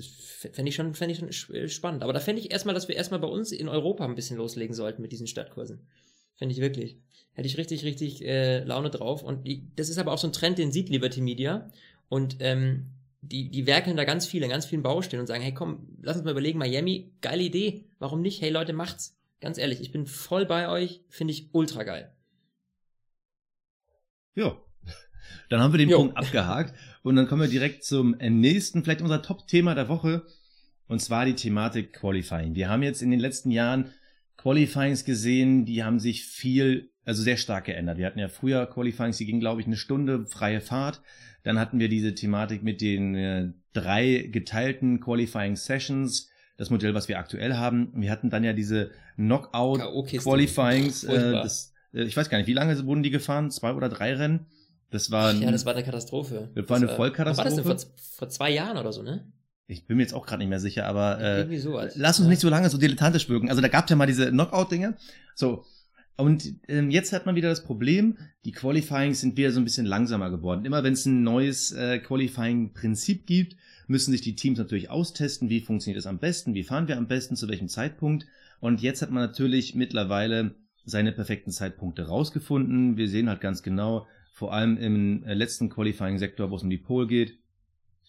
[0.51, 2.03] fände ich schon, fände ich schon äh, spannend.
[2.03, 4.75] Aber da fände ich erstmal, dass wir erstmal bei uns in Europa ein bisschen loslegen
[4.75, 5.87] sollten mit diesen Stadtkursen.
[6.35, 6.97] Fände ich wirklich.
[7.33, 9.23] Hätte ich richtig, richtig äh, Laune drauf.
[9.23, 11.69] Und die, das ist aber auch so ein Trend, den sieht Liberty Media.
[12.09, 12.91] Und ähm,
[13.27, 16.15] die, die werkeln da ganz viel in ganz vielen Baustellen und sagen, hey komm, lass
[16.15, 18.41] uns mal überlegen, Miami, geile Idee, warum nicht?
[18.41, 19.17] Hey Leute, macht's.
[19.41, 22.11] Ganz ehrlich, ich bin voll bei euch, finde ich ultra geil.
[24.33, 24.57] Ja,
[25.49, 25.97] dann haben wir den jo.
[25.97, 30.25] Punkt abgehakt und dann kommen wir direkt zum nächsten, vielleicht unser Top-Thema der Woche
[30.87, 32.55] und zwar die Thematik Qualifying.
[32.55, 33.91] Wir haben jetzt in den letzten Jahren
[34.37, 37.97] Qualifyings gesehen, die haben sich viel, also sehr stark geändert.
[37.97, 41.01] Wir hatten ja früher Qualifyings, die gingen glaube ich eine Stunde freie Fahrt.
[41.43, 47.07] Dann hatten wir diese Thematik mit den äh, drei geteilten Qualifying Sessions, das Modell, was
[47.07, 47.91] wir aktuell haben.
[47.95, 51.03] Wir hatten dann ja diese Knockout Qualifyings.
[51.03, 53.51] Äh, das, äh, ich weiß gar nicht, wie lange wurden die gefahren?
[53.51, 54.47] Zwei oder drei Rennen?
[54.89, 56.49] Das war ja, das war eine Katastrophe.
[56.55, 57.37] Das war eine Vollkatastrophe.
[57.37, 59.31] War das denn vor, vor zwei Jahren oder so, ne?
[59.67, 61.43] Ich bin mir jetzt auch gerade nicht mehr sicher, aber äh,
[61.95, 62.29] lass uns ja.
[62.29, 63.49] nicht so lange so dilettantisch wirken.
[63.49, 64.95] Also da gab's ja mal diese Knockout-Dinge.
[65.33, 65.65] So,
[66.17, 69.85] und ähm, jetzt hat man wieder das Problem, die Qualifyings sind wieder so ein bisschen
[69.85, 70.63] langsamer geworden.
[70.63, 75.59] Immer wenn es ein neues äh, Qualifying-Prinzip gibt, müssen sich die Teams natürlich austesten, wie
[75.59, 78.25] funktioniert es am besten, wie fahren wir am besten, zu welchem Zeitpunkt.
[78.61, 82.95] Und jetzt hat man natürlich mittlerweile seine perfekten Zeitpunkte rausgefunden.
[82.95, 86.77] Wir sehen halt ganz genau, vor allem im äh, letzten Qualifying-Sektor, wo es um die
[86.77, 87.37] Pole geht,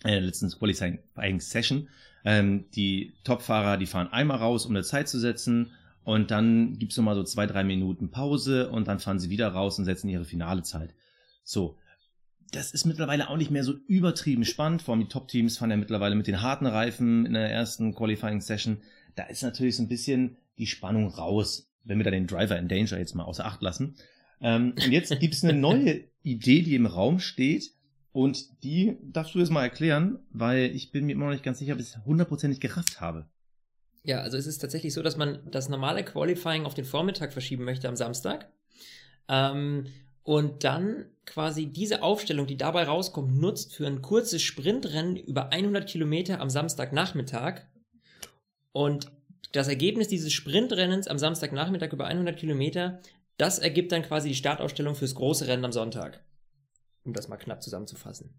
[0.04, 1.88] äh, letzten Qualifying Session.
[2.24, 5.72] Ähm, die Topfahrer, die fahren einmal raus, um eine Zeit zu setzen
[6.06, 9.76] und dann gibt's nochmal so zwei, drei Minuten Pause und dann fahren sie wieder raus
[9.76, 10.94] und setzen ihre finale Zeit.
[11.42, 11.78] So.
[12.52, 14.82] Das ist mittlerweile auch nicht mehr so übertrieben spannend.
[14.82, 18.40] Vor allem die Top-Teams fahren ja mittlerweile mit den harten Reifen in der ersten Qualifying
[18.40, 18.82] Session.
[19.16, 22.68] Da ist natürlich so ein bisschen die Spannung raus, wenn wir da den Driver in
[22.68, 23.96] Danger jetzt mal außer Acht lassen.
[24.40, 27.72] Ähm, und jetzt gibt's eine neue Idee, die im Raum steht.
[28.12, 31.58] Und die darfst du jetzt mal erklären, weil ich bin mir immer noch nicht ganz
[31.58, 33.28] sicher, ob ich es hundertprozentig gerafft habe.
[34.06, 37.64] Ja, also es ist tatsächlich so, dass man das normale Qualifying auf den Vormittag verschieben
[37.64, 38.48] möchte am Samstag.
[39.28, 39.86] Ähm,
[40.22, 45.88] und dann quasi diese Aufstellung, die dabei rauskommt, nutzt für ein kurzes Sprintrennen über 100
[45.88, 47.62] Kilometer am Samstagnachmittag.
[48.70, 49.10] Und
[49.50, 53.00] das Ergebnis dieses Sprintrennens am Samstagnachmittag über 100 Kilometer,
[53.38, 56.22] das ergibt dann quasi die Startausstellung fürs große Rennen am Sonntag
[57.06, 58.30] um das mal knapp zusammenzufassen.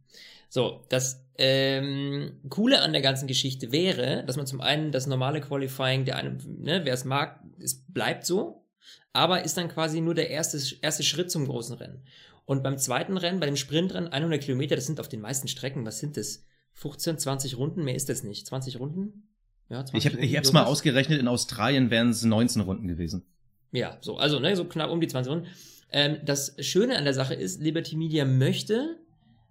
[0.49, 5.41] So, das ähm, Coole an der ganzen Geschichte wäre, dass man zum einen das normale
[5.41, 8.65] Qualifying, der einem, ne, wer es mag, es bleibt so,
[9.13, 12.03] aber ist dann quasi nur der erste, erste Schritt zum großen Rennen.
[12.45, 15.85] Und beim zweiten Rennen, bei dem Sprintrennen, 100 Kilometer, das sind auf den meisten Strecken,
[15.85, 16.45] was sind das?
[16.73, 18.45] 15, 20 Runden, mehr ist das nicht.
[18.45, 19.27] 20 Runden?
[19.69, 23.25] Ja, 20 ich habe ich hab's mal ausgerechnet, in Australien wären es 19 Runden gewesen.
[23.71, 25.47] Ja, so, also ne, so knapp um die 20 Runden.
[25.91, 28.97] Ähm, das Schöne an der Sache ist, Liberty Media möchte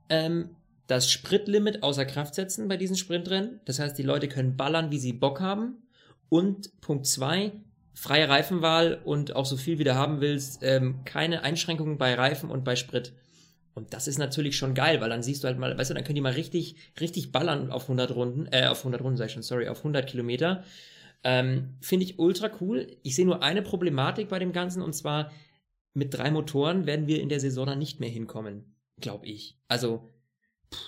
[0.09, 0.51] ähm,
[0.87, 3.61] das Spritlimit außer Kraft setzen bei diesen Sprintrennen.
[3.65, 5.83] Das heißt, die Leute können ballern, wie sie Bock haben.
[6.29, 7.53] Und Punkt zwei
[7.97, 12.51] freie Reifenwahl und auch so viel wie du haben willst, ähm, keine Einschränkungen bei Reifen
[12.51, 13.15] und bei Sprit.
[13.75, 16.05] Und das ist natürlich schon geil, weil dann siehst du halt mal, weißt du, dann
[16.05, 19.33] können die mal richtig, richtig ballern auf 100 Runden, äh, auf 100 Runden sag ich
[19.33, 20.63] schon, sorry, auf 100 Kilometer.
[21.25, 22.87] Ähm, Finde ich ultra cool.
[23.03, 25.31] Ich sehe nur eine Problematik bei dem Ganzen und zwar,
[25.97, 29.57] mit drei Motoren werden wir in der Saison dann nicht mehr hinkommen, glaube ich.
[29.67, 30.11] Also,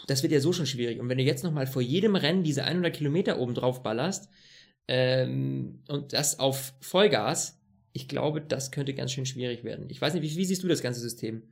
[0.07, 1.01] das wird ja so schon schwierig.
[1.01, 4.29] Und wenn du jetzt nochmal vor jedem Rennen diese 100 Kilometer oben drauf ballerst
[4.87, 7.59] ähm, und das auf Vollgas,
[7.94, 9.88] ich glaube, das könnte ganz schön schwierig werden.
[9.88, 11.42] Ich weiß nicht, wie, wie siehst du das ganze System?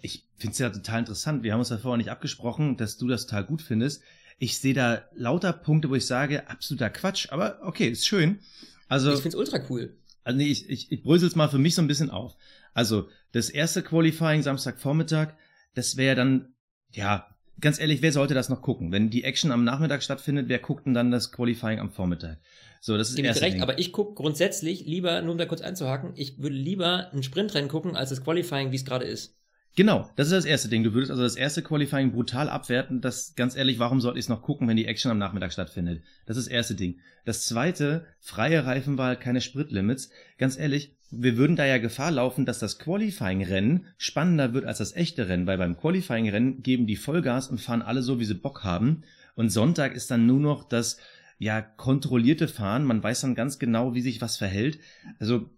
[0.00, 1.42] Ich finde es ja total interessant.
[1.42, 4.02] Wir haben uns ja vorher nicht abgesprochen, dass du das total gut findest.
[4.38, 8.40] Ich sehe da lauter Punkte, wo ich sage, absoluter Quatsch, aber okay, ist schön.
[8.88, 9.96] Also, ich finde es ultra cool.
[10.24, 12.36] Also nee, ich, ich, ich brösel's mal für mich so ein bisschen auf.
[12.74, 15.34] Also, das erste Qualifying Samstagvormittag,
[15.74, 16.54] das wäre dann,
[16.92, 18.92] ja, ganz ehrlich, wer sollte das noch gucken?
[18.92, 22.38] Wenn die Action am Nachmittag stattfindet, wer guckt denn dann das Qualifying am Vormittag?
[22.80, 23.62] So, das ist Dem recht, Ding.
[23.62, 27.68] aber ich gucke grundsätzlich lieber, nur um da kurz einzuhaken, ich würde lieber ein Sprintrennen
[27.68, 29.38] gucken, als das Qualifying, wie es gerade ist.
[29.74, 30.84] Genau, das ist das erste Ding.
[30.84, 33.00] Du würdest also das erste Qualifying brutal abwerten.
[33.00, 36.02] Das, ganz ehrlich, warum sollte ich es noch gucken, wenn die Action am Nachmittag stattfindet?
[36.26, 36.98] Das ist das erste Ding.
[37.24, 40.10] Das zweite, freie Reifenwahl, keine Spritlimits.
[40.36, 44.94] Ganz ehrlich, wir würden da ja Gefahr laufen, dass das Qualifying-Rennen spannender wird als das
[44.94, 48.64] echte Rennen, weil beim Qualifying-Rennen geben die Vollgas und fahren alle so, wie sie Bock
[48.64, 49.04] haben.
[49.34, 50.98] Und Sonntag ist dann nur noch das,
[51.38, 52.84] ja, kontrollierte Fahren.
[52.84, 54.78] Man weiß dann ganz genau, wie sich was verhält.
[55.18, 55.50] Also,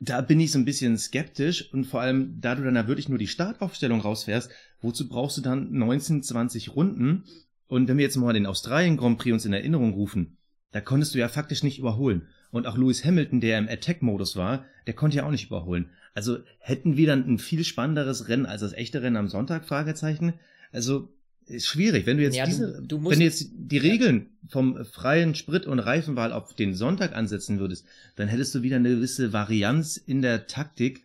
[0.00, 3.08] da bin ich so ein bisschen skeptisch und vor allem, da du dann da wirklich
[3.08, 7.24] nur die Startaufstellung rausfährst, wozu brauchst du dann 19, 20 Runden?
[7.66, 10.36] Und wenn wir jetzt mal den Australien Grand Prix uns in Erinnerung rufen,
[10.70, 12.28] da konntest du ja faktisch nicht überholen.
[12.50, 15.90] Und auch Lewis Hamilton, der im Attack-Modus war, der konnte ja auch nicht überholen.
[16.14, 19.66] Also hätten wir dann ein viel spannenderes Rennen als das echte Rennen am Sonntag?
[19.66, 20.34] Fragezeichen.
[20.72, 21.12] Also
[21.48, 22.06] ist schwierig.
[22.06, 25.66] Wenn du jetzt ja, diese, du, du wenn du jetzt die Regeln vom freien Sprit-
[25.66, 30.22] und Reifenwahl auf den Sonntag ansetzen würdest, dann hättest du wieder eine gewisse Varianz in
[30.22, 31.02] der Taktik.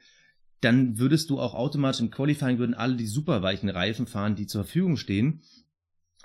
[0.61, 4.63] Dann würdest du auch automatisch im Qualifying würden alle die superweichen Reifen fahren, die zur
[4.63, 5.41] Verfügung stehen.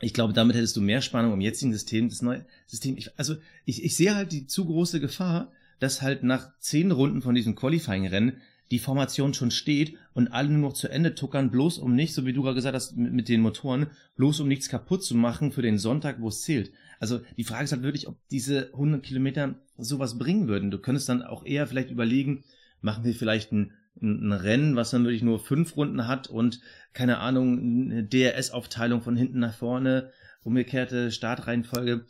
[0.01, 2.09] Ich glaube, damit hättest du mehr Spannung im jetzigen System.
[2.09, 5.51] Das neue System, ich, also ich, ich sehe halt die zu große Gefahr,
[5.81, 10.71] dass halt nach zehn Runden von diesem Qualifying-Rennen die Formation schon steht und alle nur
[10.71, 13.29] noch zu Ende tuckern, bloß um nicht, so wie du gerade gesagt hast, mit, mit
[13.29, 16.73] den Motoren, bloß um nichts kaputt zu machen für den Sonntag, wo es zählt.
[17.01, 20.71] Also die Frage ist halt wirklich, ob diese 100 Kilometer sowas bringen würden.
[20.71, 22.45] Du könntest dann auch eher vielleicht überlegen,
[22.81, 26.61] machen wir vielleicht ein, ein, Rennen, was dann wirklich nur fünf Runden hat und
[26.93, 27.59] keine Ahnung,
[27.91, 30.11] eine DRS-Aufteilung von hinten nach vorne,
[30.43, 32.05] umgekehrte Startreihenfolge.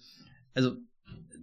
[0.54, 0.76] Also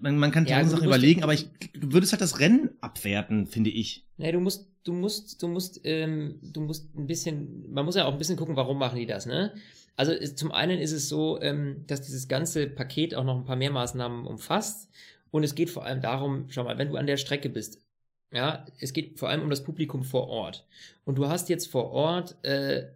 [0.01, 3.47] man, man kann tausend ja, Sachen überlegen, aber ich, du würdest halt das Rennen abwerten,
[3.47, 4.05] finde ich.
[4.17, 8.05] Nee, du musst, du musst, du musst, ähm, du musst ein bisschen, man muss ja
[8.05, 9.53] auch ein bisschen gucken, warum machen die das, ne?
[9.95, 13.45] Also ist, zum einen ist es so, ähm, dass dieses ganze Paket auch noch ein
[13.45, 14.89] paar mehr Maßnahmen umfasst.
[15.31, 17.81] Und es geht vor allem darum, schau mal, wenn du an der Strecke bist,
[18.31, 20.65] ja, es geht vor allem um das Publikum vor Ort.
[21.05, 22.87] Und du hast jetzt vor Ort äh,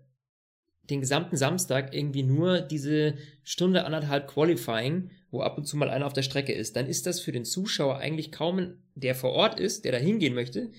[0.90, 6.06] den gesamten Samstag irgendwie nur diese Stunde anderthalb Qualifying, wo ab und zu mal einer
[6.06, 9.60] auf der Strecke ist, dann ist das für den Zuschauer eigentlich kaum, der vor Ort
[9.60, 10.72] ist, der da hingehen möchte.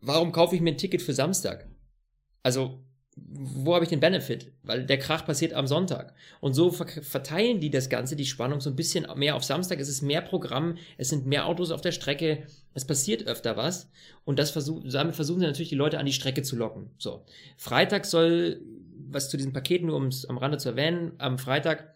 [0.00, 1.68] Warum kaufe ich mir ein Ticket für Samstag?
[2.42, 2.82] Also,
[3.14, 4.52] wo habe ich den Benefit?
[4.62, 6.14] Weil der Krach passiert am Sonntag.
[6.40, 9.80] Und so verteilen die das Ganze, die Spannung so ein bisschen mehr auf Samstag.
[9.80, 13.90] Es ist mehr Programm, es sind mehr Autos auf der Strecke, es passiert öfter was.
[14.24, 16.90] Und das versuch, damit versuchen sie natürlich die Leute an die Strecke zu locken.
[16.96, 17.24] So.
[17.58, 18.62] Freitag soll,
[19.08, 21.94] was zu diesem Paket nur um es am Rande zu erwähnen, am Freitag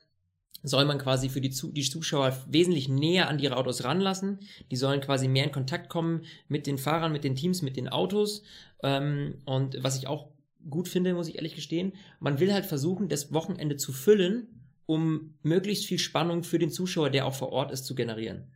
[0.63, 4.41] soll man quasi für die, die Zuschauer wesentlich näher an ihre Autos ranlassen.
[4.71, 7.89] Die sollen quasi mehr in Kontakt kommen mit den Fahrern, mit den Teams, mit den
[7.89, 8.43] Autos.
[8.83, 10.29] Ähm, und was ich auch
[10.69, 11.93] gut finde, muss ich ehrlich gestehen.
[12.19, 14.49] Man will halt versuchen, das Wochenende zu füllen,
[14.87, 18.51] um möglichst viel Spannung für den Zuschauer, der auch vor Ort ist, zu generieren.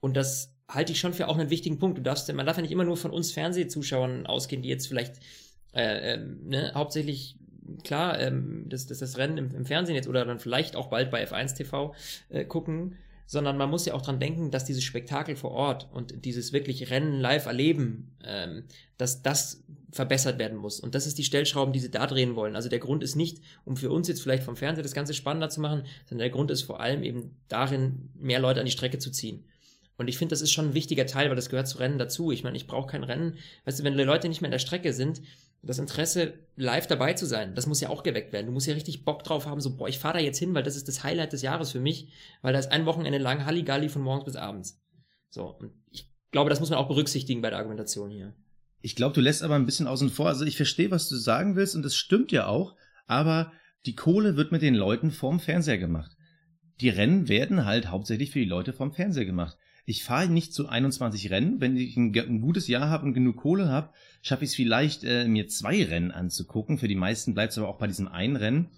[0.00, 1.98] Und das halte ich schon für auch einen wichtigen Punkt.
[1.98, 5.16] Du darfst, man darf ja nicht immer nur von uns Fernsehzuschauern ausgehen, die jetzt vielleicht
[5.72, 7.36] äh, äh, ne, hauptsächlich
[7.82, 11.10] klar, ähm, das, das, das Rennen im, im, Fernsehen jetzt oder dann vielleicht auch bald
[11.10, 11.94] bei F1 TV
[12.28, 12.96] äh, gucken,
[13.26, 16.90] sondern man muss ja auch dran denken, dass dieses Spektakel vor Ort und dieses wirklich
[16.90, 18.64] Rennen live erleben, ähm,
[18.98, 20.80] dass das verbessert werden muss.
[20.80, 22.56] Und das ist die Stellschrauben, die sie da drehen wollen.
[22.56, 25.48] Also der Grund ist nicht, um für uns jetzt vielleicht vom Fernseher das Ganze spannender
[25.48, 28.98] zu machen, sondern der Grund ist vor allem eben darin, mehr Leute an die Strecke
[28.98, 29.44] zu ziehen.
[29.96, 32.32] Und ich finde, das ist schon ein wichtiger Teil, weil das gehört zu Rennen dazu.
[32.32, 33.38] Ich meine, ich brauche kein Rennen.
[33.64, 35.22] Weißt du, wenn die Leute nicht mehr in der Strecke sind,
[35.66, 38.46] das Interesse, live dabei zu sein, das muss ja auch geweckt werden.
[38.46, 40.62] Du musst ja richtig Bock drauf haben, so, boah, ich fahre da jetzt hin, weil
[40.62, 43.88] das ist das Highlight des Jahres für mich, weil da ist ein Wochenende lang Halligalli
[43.88, 44.80] von morgens bis abends.
[45.30, 48.34] So, und ich glaube, das muss man auch berücksichtigen bei der Argumentation hier.
[48.80, 50.28] Ich glaube, du lässt aber ein bisschen außen vor.
[50.28, 53.52] Also ich verstehe, was du sagen willst und das stimmt ja auch, aber
[53.86, 56.16] die Kohle wird mit den Leuten vorm Fernseher gemacht.
[56.80, 59.56] Die Rennen werden halt hauptsächlich für die Leute vorm Fernseher gemacht.
[59.86, 61.60] Ich fahre nicht zu 21 Rennen.
[61.60, 63.90] Wenn ich ein, ein gutes Jahr habe und genug Kohle habe,
[64.22, 66.78] schaffe ich es vielleicht, äh, mir zwei Rennen anzugucken.
[66.78, 68.70] Für die meisten bleibt es aber auch bei diesem einen Rennen.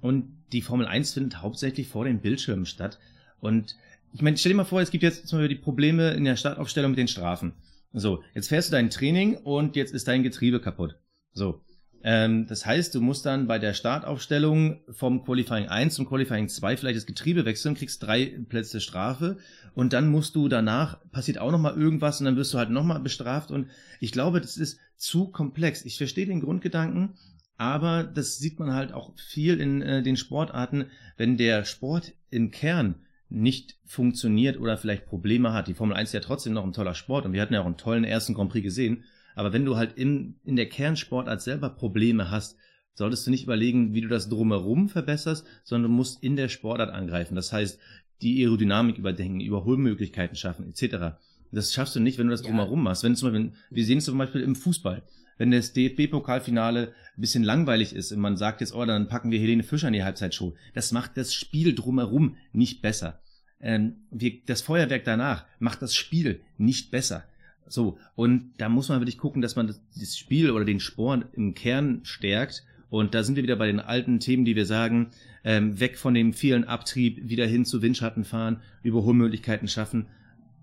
[0.00, 2.98] Und die Formel 1 findet hauptsächlich vor den Bildschirmen statt.
[3.40, 3.76] Und
[4.12, 6.36] ich meine, stell dir mal vor, es gibt jetzt zum Beispiel die Probleme in der
[6.36, 7.52] Startaufstellung mit den Strafen.
[7.92, 10.96] So, jetzt fährst du dein Training und jetzt ist dein Getriebe kaputt.
[11.32, 11.60] So.
[12.04, 16.76] Ähm, das heißt, du musst dann bei der Startaufstellung vom Qualifying 1 zum Qualifying 2
[16.76, 19.38] vielleicht das Getriebe wechseln, kriegst drei Plätze Strafe
[19.74, 23.00] und dann musst du danach, passiert auch nochmal irgendwas und dann wirst du halt nochmal
[23.00, 23.68] bestraft und
[24.00, 25.84] ich glaube, das ist zu komplex.
[25.84, 27.14] Ich verstehe den Grundgedanken,
[27.56, 30.86] aber das sieht man halt auch viel in äh, den Sportarten,
[31.16, 32.96] wenn der Sport im Kern
[33.28, 35.68] nicht funktioniert oder vielleicht Probleme hat.
[35.68, 37.66] Die Formel 1 ist ja trotzdem noch ein toller Sport und wir hatten ja auch
[37.66, 39.04] einen tollen ersten Grand Prix gesehen.
[39.34, 42.56] Aber wenn du halt in, in der Kernsportart selber Probleme hast,
[42.94, 46.90] solltest du nicht überlegen, wie du das drumherum verbesserst, sondern du musst in der Sportart
[46.90, 47.34] angreifen.
[47.34, 47.78] Das heißt,
[48.20, 51.16] die Aerodynamik überdenken, Überholmöglichkeiten schaffen, etc.
[51.50, 53.02] Das schaffst du nicht, wenn du das drumherum machst.
[53.02, 55.02] Wenn zum Beispiel, wir sehen es zum Beispiel im Fußball.
[55.38, 59.40] Wenn das DFB-Pokalfinale ein bisschen langweilig ist und man sagt jetzt, oh, dann packen wir
[59.40, 60.54] Helene Fischer in die Halbzeitshow.
[60.74, 63.22] Das macht das Spiel drumherum nicht besser
[63.62, 67.24] ähm, wir, das Feuerwerk danach macht das Spiel nicht besser.
[67.66, 71.54] So, und da muss man wirklich gucken, dass man das, Spiel oder den Sport im
[71.54, 72.64] Kern stärkt.
[72.90, 75.10] Und da sind wir wieder bei den alten Themen, die wir sagen,
[75.44, 80.06] ähm, weg von dem vielen Abtrieb, wieder hin zu Windschatten fahren, Überholmöglichkeiten schaffen.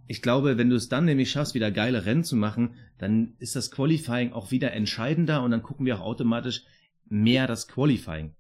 [0.07, 3.55] Ich glaube, wenn du es dann nämlich schaffst, wieder geile Rennen zu machen, dann ist
[3.55, 6.63] das Qualifying auch wieder entscheidender und dann gucken wir auch automatisch
[7.07, 8.33] mehr das Qualifying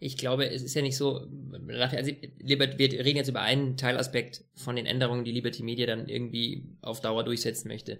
[0.00, 1.26] ich glaube, es ist ja nicht so,
[1.68, 6.64] also, wir reden jetzt über einen Teilaspekt von den Änderungen, die Liberty Media dann irgendwie
[6.82, 7.98] auf Dauer durchsetzen möchte.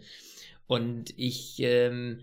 [0.67, 2.21] Und ich, ähm,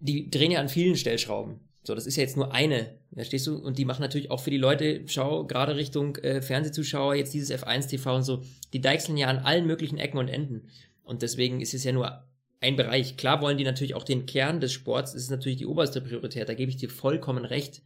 [0.00, 1.60] die drehen ja an vielen Stellschrauben.
[1.84, 3.56] So, das ist ja jetzt nur eine, verstehst du?
[3.56, 7.50] Und die machen natürlich auch für die Leute, schau, gerade Richtung äh, Fernsehzuschauer, jetzt dieses
[7.50, 8.42] F1 TV und so,
[8.74, 10.68] die deichseln ja an allen möglichen Ecken und Enden.
[11.02, 12.24] Und deswegen ist es ja nur
[12.60, 13.16] ein Bereich.
[13.16, 16.48] Klar wollen die natürlich auch den Kern des Sports, das ist natürlich die oberste Priorität,
[16.48, 17.80] da gebe ich dir vollkommen recht.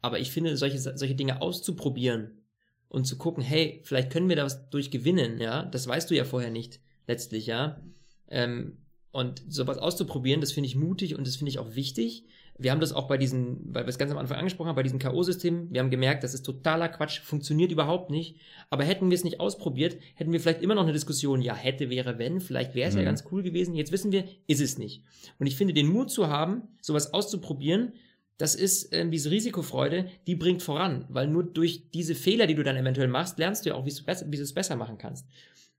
[0.00, 2.42] Aber ich finde, solche, solche Dinge auszuprobieren
[2.88, 6.24] und zu gucken, hey, vielleicht können wir da was durchgewinnen, ja, das weißt du ja
[6.24, 7.80] vorher nicht, letztlich, ja.
[8.28, 8.78] Ähm,
[9.10, 12.24] und sowas auszuprobieren, das finde ich mutig und das finde ich auch wichtig.
[12.60, 14.82] Wir haben das auch bei diesen, weil wir es ganz am Anfang angesprochen haben, bei
[14.82, 15.68] diesem K.O.-System.
[15.70, 18.36] Wir haben gemerkt, das ist totaler Quatsch, funktioniert überhaupt nicht.
[18.68, 21.88] Aber hätten wir es nicht ausprobiert, hätten wir vielleicht immer noch eine Diskussion, ja, hätte,
[21.88, 23.00] wäre, wenn, vielleicht wäre es mhm.
[23.00, 23.74] ja ganz cool gewesen.
[23.74, 25.04] Jetzt wissen wir, ist es nicht.
[25.38, 27.92] Und ich finde, den Mut zu haben, sowas auszuprobieren,
[28.38, 32.62] das ist äh, diese Risikofreude, die bringt voran, weil nur durch diese Fehler, die du
[32.62, 35.26] dann eventuell machst, lernst du ja auch, wie du es besser machen kannst.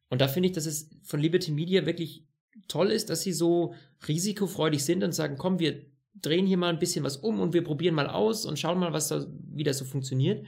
[0.10, 2.26] Und da finde ich, dass es von Liberty Media wirklich
[2.68, 3.74] toll ist, dass sie so
[4.08, 5.86] risikofreudig sind und sagen, komm, wir
[6.22, 8.92] drehen hier mal ein bisschen was um und wir probieren mal aus und schauen mal,
[8.92, 10.46] was da, wie das so funktioniert.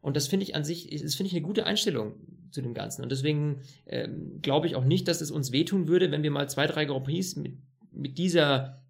[0.00, 2.14] Und das finde ich an sich, das finde ich eine gute Einstellung
[2.50, 3.02] zu dem Ganzen.
[3.02, 6.48] Und deswegen ähm, glaube ich auch nicht, dass es uns wehtun würde, wenn wir mal
[6.48, 7.54] zwei, drei Grand Prix mit,
[7.92, 8.81] mit dieser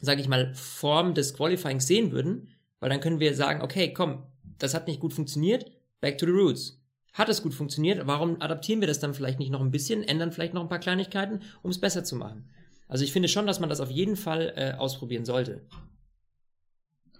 [0.00, 2.48] sage ich mal, Form des Qualifyings sehen würden,
[2.80, 4.22] weil dann können wir sagen, okay, komm,
[4.58, 6.80] das hat nicht gut funktioniert, back to the roots.
[7.12, 10.32] Hat es gut funktioniert, warum adaptieren wir das dann vielleicht nicht noch ein bisschen, ändern
[10.32, 12.48] vielleicht noch ein paar Kleinigkeiten, um es besser zu machen?
[12.88, 15.62] Also ich finde schon, dass man das auf jeden Fall äh, ausprobieren sollte.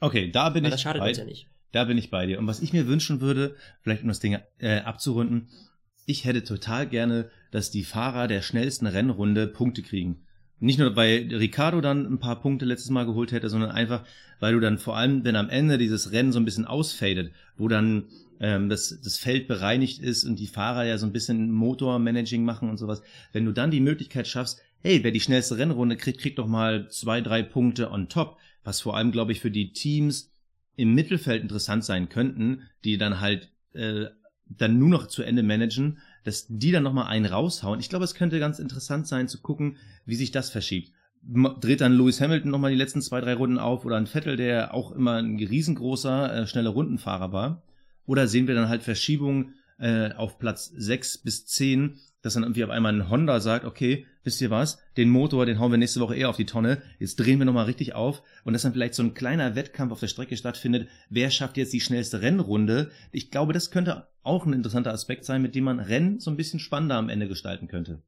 [0.00, 1.48] Okay, da bin Weil ich das schadet bei, uns ja nicht.
[1.72, 2.38] da bin ich bei dir.
[2.38, 5.48] Und was ich mir wünschen würde, vielleicht um das Ding äh, abzurunden,
[6.06, 10.26] ich hätte total gerne, dass die Fahrer der schnellsten Rennrunde Punkte kriegen.
[10.60, 14.04] Nicht nur, weil Ricardo dann ein paar Punkte letztes Mal geholt hätte, sondern einfach,
[14.40, 17.68] weil du dann vor allem, wenn am Ende dieses Rennen so ein bisschen ausfadet, wo
[17.68, 18.04] dann
[18.40, 22.70] ähm, das, das Feld bereinigt ist und die Fahrer ja so ein bisschen Motormanaging machen
[22.70, 26.38] und sowas, wenn du dann die Möglichkeit schaffst, hey, wer die schnellste Rennrunde kriegt, kriegt
[26.38, 30.32] doch mal zwei, drei Punkte on top, was vor allem, glaube ich, für die Teams
[30.76, 34.06] im Mittelfeld interessant sein könnten, die dann halt äh,
[34.46, 37.80] dann nur noch zu Ende managen, dass die dann nochmal einen raushauen.
[37.80, 40.92] Ich glaube, es könnte ganz interessant sein zu gucken, wie sich das verschiebt.
[41.22, 44.74] Dreht dann Lewis Hamilton nochmal die letzten zwei, drei Runden auf oder ein Vettel, der
[44.74, 47.62] auch immer ein riesengroßer, äh, schneller Rundenfahrer war.
[48.06, 52.64] Oder sehen wir dann halt Verschiebungen äh, auf Platz sechs bis zehn, dass dann irgendwie
[52.64, 56.00] auf einmal ein Honda sagt, okay, wisst ihr was, den Motor, den hauen wir nächste
[56.00, 58.94] Woche eher auf die Tonne, jetzt drehen wir nochmal richtig auf und dass dann vielleicht
[58.94, 62.90] so ein kleiner Wettkampf auf der Strecke stattfindet, wer schafft jetzt die schnellste Rennrunde.
[63.12, 66.36] Ich glaube, das könnte auch ein interessanter Aspekt sein, mit dem man Rennen so ein
[66.36, 68.02] bisschen spannender am Ende gestalten könnte.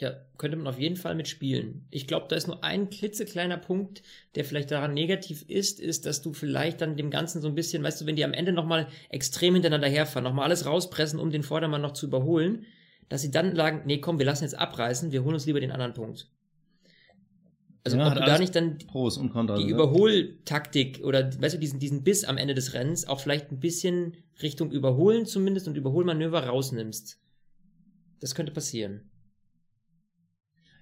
[0.00, 1.86] Ja, könnte man auf jeden Fall mitspielen.
[1.90, 4.02] Ich glaube, da ist nur ein klitzekleiner Punkt,
[4.34, 7.82] der vielleicht daran negativ ist, ist, dass du vielleicht dann dem Ganzen so ein bisschen,
[7.82, 11.42] weißt du, wenn die am Ende nochmal extrem hintereinander herfahren, nochmal alles rauspressen, um den
[11.42, 12.64] Vordermann noch zu überholen,
[13.10, 15.70] dass sie dann sagen, nee, komm, wir lassen jetzt abreißen, wir holen uns lieber den
[15.70, 16.30] anderen Punkt.
[17.84, 19.58] Also Ja, ob du da nicht dann Pros und Kontras.
[19.58, 19.70] die ne?
[19.72, 24.16] Überholtaktik oder weißt du, diesen, diesen Biss am Ende des Rennens auch vielleicht ein bisschen
[24.40, 27.18] Richtung Überholen zumindest und Überholmanöver rausnimmst.
[28.20, 29.09] Das könnte passieren.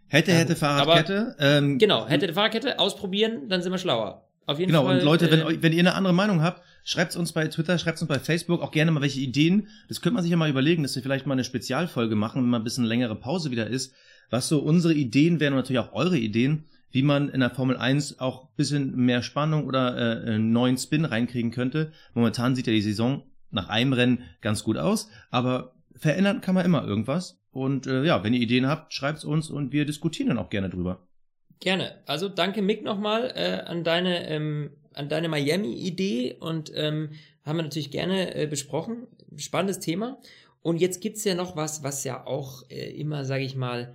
[0.09, 0.57] Hätte, Ja, hätte.
[0.57, 1.37] Fahrradkette.
[1.39, 4.25] Ähm, Genau, hätte Fahrradkette ausprobieren, dann sind wir schlauer.
[4.47, 4.99] Auf jeden Genau, Fall.
[4.99, 8.01] und Leute, wenn, äh, wenn ihr eine andere Meinung habt, schreibt's uns bei Twitter, schreibt's
[8.01, 9.69] uns bei Facebook, auch gerne mal welche Ideen.
[9.89, 12.49] Das könnte man sich ja mal überlegen, dass wir vielleicht mal eine Spezialfolge machen, wenn
[12.49, 13.93] mal ein bisschen längere Pause wieder ist,
[14.31, 17.77] was so unsere Ideen wären und natürlich auch eure Ideen, wie man in der Formel
[17.77, 21.93] 1 auch ein bisschen mehr Spannung oder äh, einen neuen Spin reinkriegen könnte.
[22.15, 26.65] Momentan sieht ja die Saison nach einem Rennen ganz gut aus, aber verändern kann man
[26.65, 27.39] immer irgendwas.
[27.51, 30.69] Und äh, ja, wenn ihr Ideen habt, schreibt's uns und wir diskutieren dann auch gerne
[30.69, 31.07] drüber.
[31.61, 32.03] Gerne.
[32.07, 37.11] Also danke Mick nochmal äh, an deine ähm, an deine Miami-Idee und ähm,
[37.45, 39.07] haben wir natürlich gerne äh, besprochen.
[39.37, 40.21] Spannendes Thema.
[40.61, 43.95] Und jetzt gibt's ja noch was, was ja auch äh, immer, sage ich mal,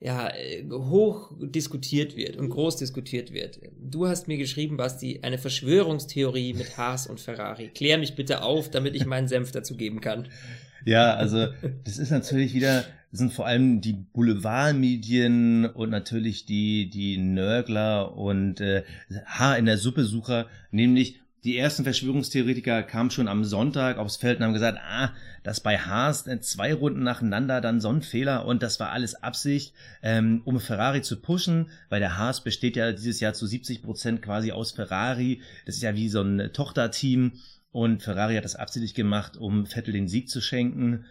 [0.00, 3.60] ja, äh, hoch diskutiert wird und groß diskutiert wird.
[3.78, 7.68] Du hast mir geschrieben, Basti, eine Verschwörungstheorie mit Haas und Ferrari.
[7.68, 10.28] Klär mich bitte auf, damit ich meinen Senf dazu geben kann.
[10.84, 11.48] Ja, also
[11.84, 18.60] das ist natürlich wieder, sind vor allem die Boulevardmedien und natürlich die, die Nörgler und
[18.60, 18.84] äh,
[19.26, 24.44] Haar in der Suppe-Sucher, nämlich die ersten Verschwörungstheoretiker kamen schon am Sonntag aufs Feld und
[24.44, 28.78] haben gesagt, ah, dass bei Haas zwei Runden nacheinander dann so ein Fehler und das
[28.78, 29.72] war alles Absicht,
[30.02, 34.22] ähm, um Ferrari zu pushen, weil der Haas besteht ja dieses Jahr zu 70 Prozent
[34.22, 35.40] quasi aus Ferrari.
[35.64, 37.32] Das ist ja wie so ein Tochterteam
[37.72, 41.04] und Ferrari hat das absichtlich gemacht, um Vettel den Sieg zu schenken.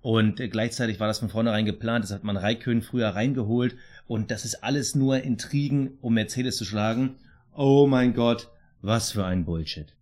[0.00, 2.04] Und gleichzeitig war das von vornherein geplant.
[2.04, 3.76] Das hat man Raikön früher reingeholt.
[4.06, 7.16] Und das ist alles nur Intrigen, um Mercedes zu schlagen.
[7.54, 8.48] Oh mein Gott,
[8.84, 9.94] was für ein Bullshit.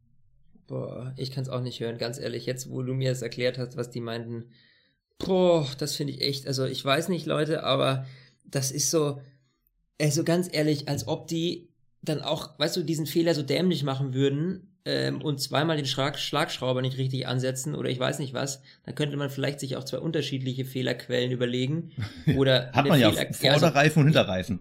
[0.67, 2.47] Boah, ich kann es auch nicht hören, ganz ehrlich.
[2.47, 4.45] Jetzt, wo du mir das erklärt hast, was die meinten,
[5.19, 6.47] boah, das finde ich echt.
[6.47, 8.07] Also ich weiß nicht, Leute, aber
[8.45, 9.21] das ist so,
[10.01, 11.69] also ganz ehrlich, als ob die
[12.03, 16.19] dann auch, weißt du, diesen Fehler so dämlich machen würden ähm, und zweimal den Schlag
[16.19, 19.85] Schlagschrauber nicht richtig ansetzen oder ich weiß nicht was, dann könnte man vielleicht sich auch
[19.85, 21.93] zwei unterschiedliche Fehlerquellen überlegen.
[22.37, 24.59] Oder Hat man ja Fehler- also Vorderreifen und Hinterreifen.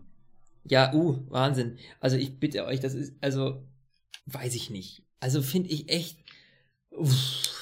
[0.65, 1.77] ja, uh, Wahnsinn.
[1.99, 3.63] Also ich bitte euch, das ist, also,
[4.33, 5.03] weiß ich nicht.
[5.19, 6.17] Also finde ich echt,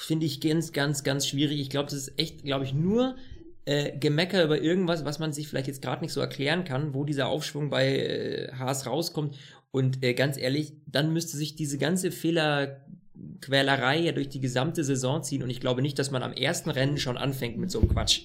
[0.02, 1.60] finde ich ganz, ganz, ganz schwierig.
[1.60, 3.16] Ich glaube, das ist echt, glaube ich, nur
[3.66, 7.04] äh, Gemecker über irgendwas, was man sich vielleicht jetzt gerade nicht so erklären kann, wo
[7.04, 9.36] dieser Aufschwung bei äh, Haas rauskommt.
[9.72, 15.22] Und äh, ganz ehrlich, dann müsste sich diese ganze Fehlerquälerei ja durch die gesamte Saison
[15.22, 15.44] ziehen.
[15.44, 18.22] Und ich glaube nicht, dass man am ersten Rennen schon anfängt mit so einem Quatsch.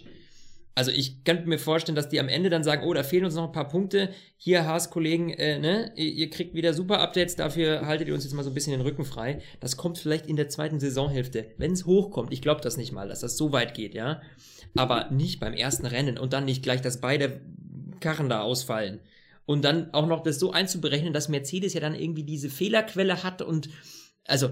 [0.77, 3.37] Also ich könnte mir vorstellen, dass die am Ende dann sagen, oh, da fehlen uns
[3.37, 4.11] noch ein paar Punkte.
[4.37, 8.43] Hier, Haas-Kollegen, äh, ne, ihr, kriegt wieder super Updates, dafür haltet ihr uns jetzt mal
[8.43, 9.41] so ein bisschen den Rücken frei.
[9.61, 12.33] Das kommt vielleicht in der zweiten Saisonhälfte, wenn es hochkommt.
[12.33, 14.21] Ich glaube das nicht mal, dass das so weit geht, ja.
[14.75, 17.41] Aber nicht beim ersten Rennen und dann nicht gleich, dass beide
[18.01, 18.99] Karren da ausfallen.
[19.47, 23.43] Und dann auch noch das so einzuberechnen, dass Mercedes ja dann irgendwie diese Fehlerquelle hat
[23.43, 23.69] und
[24.25, 24.51] also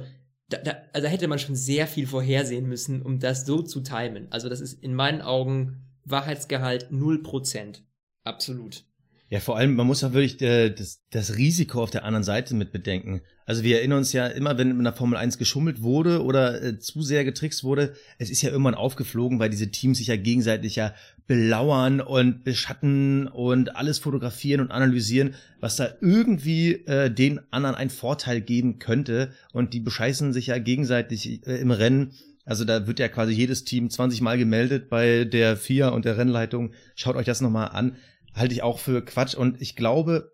[0.48, 4.30] da, da, also hätte man schon sehr viel vorhersehen müssen, um das so zu timen.
[4.30, 7.80] Also das ist in meinen Augen Wahrheitsgehalt 0%.
[8.24, 8.84] Absolut.
[9.32, 12.54] Ja, vor allem, man muss auch wirklich äh, das, das Risiko auf der anderen Seite
[12.54, 13.22] mit bedenken.
[13.46, 16.78] Also wir erinnern uns ja immer, wenn in der Formel 1 geschummelt wurde oder äh,
[16.78, 20.76] zu sehr getrickst wurde, es ist ja irgendwann aufgeflogen, weil diese Teams sich ja gegenseitig
[20.76, 20.94] ja
[21.26, 27.88] belauern und beschatten und alles fotografieren und analysieren, was da irgendwie äh, den anderen einen
[27.88, 29.32] Vorteil geben könnte.
[29.54, 32.12] Und die bescheißen sich ja gegenseitig äh, im Rennen.
[32.44, 36.18] Also da wird ja quasi jedes Team 20 Mal gemeldet bei der FIA und der
[36.18, 36.72] Rennleitung.
[36.94, 37.96] Schaut euch das nochmal an
[38.34, 39.34] halte ich auch für Quatsch.
[39.34, 40.32] Und ich glaube,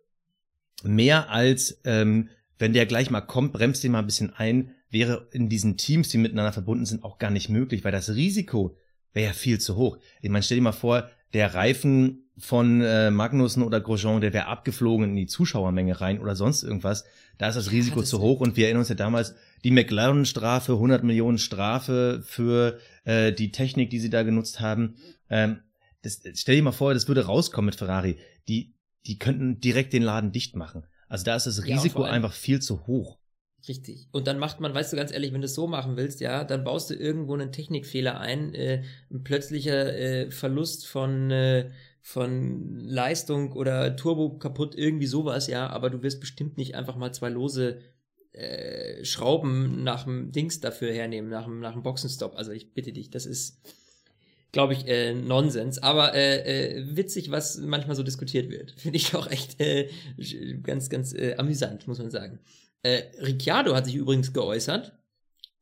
[0.83, 2.29] mehr als ähm,
[2.59, 6.09] wenn der gleich mal kommt, bremst den mal ein bisschen ein, wäre in diesen Teams,
[6.09, 8.77] die miteinander verbunden sind, auch gar nicht möglich, weil das Risiko
[9.13, 9.99] wäre ja viel zu hoch.
[10.23, 14.47] Ich meine, stell dir mal vor, der Reifen von äh, Magnussen oder Grosjean, der wäre
[14.47, 17.05] abgeflogen in die Zuschauermenge rein oder sonst irgendwas.
[17.37, 19.71] Da ist das Risiko ja, das zu hoch und wir erinnern uns ja damals die
[19.71, 24.95] McLaren-Strafe, 100 Millionen Strafe für äh, die Technik, die sie da genutzt haben.
[25.29, 25.61] Ähm,
[26.03, 28.19] das, stell dir mal vor, das würde rauskommen mit Ferrari.
[28.47, 28.75] Die,
[29.07, 30.87] die könnten direkt den Laden dicht machen.
[31.09, 33.19] Also da ist das Risiko ja, einfach viel zu hoch.
[33.67, 34.07] Richtig.
[34.13, 36.45] Und dann macht man, weißt du ganz ehrlich, wenn du es so machen willst, ja,
[36.45, 42.81] dann baust du irgendwo einen Technikfehler ein, äh, ein plötzlicher äh, Verlust von äh, von
[42.81, 47.29] Leistung oder Turbo kaputt, irgendwie sowas, ja, aber du wirst bestimmt nicht einfach mal zwei
[47.29, 47.81] lose
[48.33, 52.35] äh, Schrauben nach dem Dings dafür hernehmen, nach dem, Boxenstopp.
[52.37, 53.61] Also ich bitte dich, das ist,
[54.53, 55.83] glaube ich, äh, Nonsens.
[55.83, 58.71] Aber äh, äh, witzig, was manchmal so diskutiert wird.
[58.77, 59.91] Finde ich auch echt äh,
[60.63, 62.39] ganz, ganz äh, amüsant, muss man sagen.
[62.83, 64.93] Äh, Ricciardo hat sich übrigens geäußert,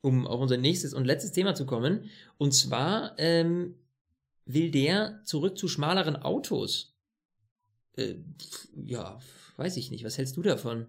[0.01, 2.11] um auf unser nächstes und letztes Thema zu kommen.
[2.39, 3.75] Und zwar ähm,
[4.45, 6.97] will der zurück zu schmaleren Autos.
[7.97, 8.17] Äh,
[8.75, 9.19] ja,
[9.57, 10.05] weiß ich nicht.
[10.05, 10.87] Was hältst du davon?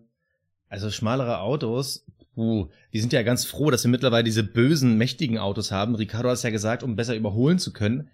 [0.69, 2.05] Also schmalere Autos,
[2.36, 5.95] uh, wir sind ja ganz froh, dass wir mittlerweile diese bösen, mächtigen Autos haben.
[5.95, 8.09] Ricardo hat es ja gesagt, um besser überholen zu können.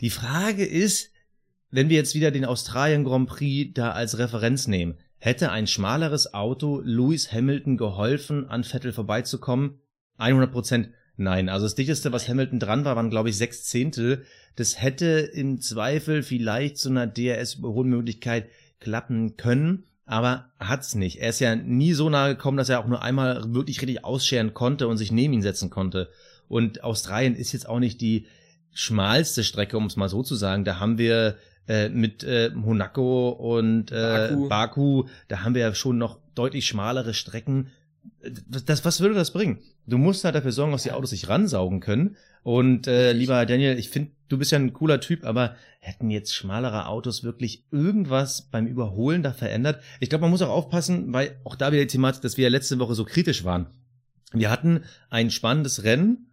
[0.00, 1.10] Die Frage ist,
[1.70, 6.34] wenn wir jetzt wieder den Australien Grand Prix da als Referenz nehmen, hätte ein schmaleres
[6.34, 9.80] Auto Lewis Hamilton geholfen, an Vettel vorbeizukommen?
[10.18, 11.48] 100 Prozent nein.
[11.48, 14.24] Also das dichteste, was Hamilton dran war, waren glaube ich sechs Zehntel.
[14.56, 18.48] Das hätte im Zweifel vielleicht zu einer DRS-Überholmöglichkeit
[18.80, 21.20] klappen können aber hat's nicht.
[21.20, 24.54] Er ist ja nie so nahe gekommen, dass er auch nur einmal wirklich richtig ausscheren
[24.54, 26.08] konnte und sich neben ihn setzen konnte.
[26.48, 28.26] Und Australien ist jetzt auch nicht die
[28.72, 30.64] schmalste Strecke, um es mal so zu sagen.
[30.64, 31.36] Da haben wir
[31.68, 34.48] äh, mit äh, Monaco und äh, Baku.
[34.48, 37.68] Baku, da haben wir ja schon noch deutlich schmalere Strecken.
[38.66, 39.58] Das, was würde das bringen?
[39.86, 42.16] Du musst halt dafür sorgen, dass die Autos sich ransaugen können.
[42.42, 46.34] Und äh, lieber Daniel, ich finde, du bist ja ein cooler Typ, aber hätten jetzt
[46.34, 49.82] schmalere Autos wirklich irgendwas beim Überholen da verändert?
[49.98, 52.50] Ich glaube, man muss auch aufpassen, weil auch da wieder die Thematik, dass wir ja
[52.50, 53.66] letzte Woche so kritisch waren.
[54.32, 56.30] Wir hatten ein spannendes Rennen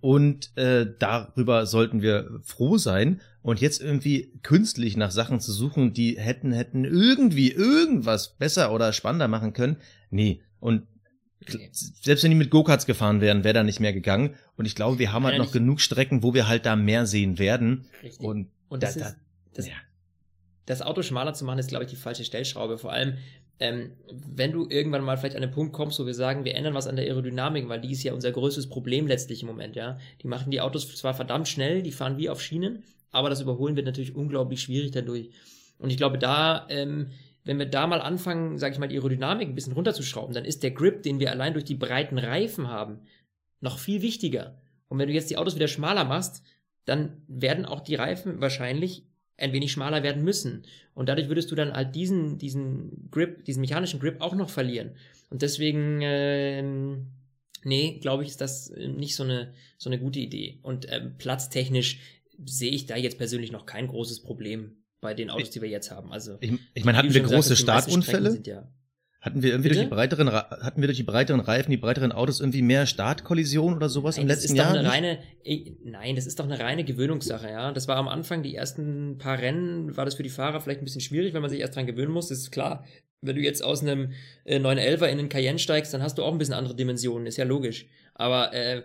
[0.00, 3.20] und äh, darüber sollten wir froh sein.
[3.42, 8.92] Und jetzt irgendwie künstlich nach Sachen zu suchen, die hätten, hätten irgendwie irgendwas besser oder
[8.92, 9.76] spannender machen können.
[10.10, 10.40] Nee.
[10.60, 10.84] Und
[11.72, 14.36] selbst wenn die mit Go-Karts gefahren wären, wäre da nicht mehr gegangen.
[14.56, 17.38] Und ich glaube, wir haben halt noch genug Strecken, wo wir halt da mehr sehen
[17.38, 17.86] werden.
[18.02, 18.24] Richtig.
[18.24, 19.16] Und, und das, da, ist,
[19.54, 19.74] das, ja.
[20.66, 22.78] das Auto schmaler zu machen, ist, glaube ich, die falsche Stellschraube.
[22.78, 23.14] Vor allem,
[23.58, 26.74] ähm, wenn du irgendwann mal vielleicht an den Punkt kommst, wo wir sagen, wir ändern
[26.74, 29.98] was an der Aerodynamik, weil die ist ja unser größtes Problem letztlich im Moment, ja.
[30.22, 33.76] Die machen die Autos zwar verdammt schnell, die fahren wie auf Schienen, aber das Überholen
[33.76, 35.30] wird natürlich unglaublich schwierig dadurch.
[35.78, 37.08] Und ich glaube, da ähm,
[37.44, 40.62] wenn wir da mal anfangen, sage ich mal, die Aerodynamik ein bisschen runterzuschrauben, dann ist
[40.62, 43.00] der Grip, den wir allein durch die breiten Reifen haben,
[43.60, 44.60] noch viel wichtiger.
[44.88, 46.42] Und wenn du jetzt die Autos wieder schmaler machst,
[46.84, 49.06] dann werden auch die Reifen wahrscheinlich
[49.38, 50.64] ein wenig schmaler werden müssen.
[50.94, 54.92] Und dadurch würdest du dann halt diesen, diesen Grip, diesen mechanischen Grip auch noch verlieren.
[55.30, 57.06] Und deswegen, ähm,
[57.64, 60.58] nee, glaube ich, ist das nicht so eine, so eine gute Idee.
[60.62, 61.98] Und ähm, platztechnisch
[62.46, 65.90] sehe ich da jetzt persönlich noch kein großes Problem bei den Autos, die wir jetzt
[65.90, 66.12] haben.
[66.12, 68.40] Also ich, ich meine, hatten wir große Startunfälle?
[68.46, 68.68] Ja
[69.22, 72.40] hatten wir irgendwie durch die breiteren hatten wir durch die breiteren Reifen, die breiteren Autos
[72.40, 74.74] irgendwie mehr Startkollision oder sowas nein, im letzten Jahr?
[74.74, 75.18] Das ist doch eine reine
[75.84, 77.70] nein, das ist doch eine reine Gewöhnungssache, ja.
[77.70, 80.84] Das war am Anfang die ersten paar Rennen war das für die Fahrer vielleicht ein
[80.84, 82.84] bisschen schwierig, weil man sich erst dran gewöhnen muss, das ist klar.
[83.20, 84.10] Wenn du jetzt aus einem
[84.44, 87.36] äh, 911er in einen Cayenne steigst, dann hast du auch ein bisschen andere Dimensionen, ist
[87.36, 87.86] ja logisch.
[88.14, 88.82] Aber äh,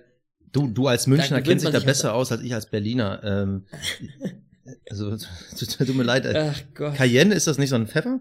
[0.52, 3.22] Du, du als Münchner kennst dich da besser aus als ich als Berliner.
[3.24, 3.66] Ähm,
[4.90, 5.16] Also,
[5.58, 6.26] tut mir leid.
[6.36, 6.96] Ach Gott.
[6.96, 8.20] Cayenne, ist das nicht so ein Pfeffer?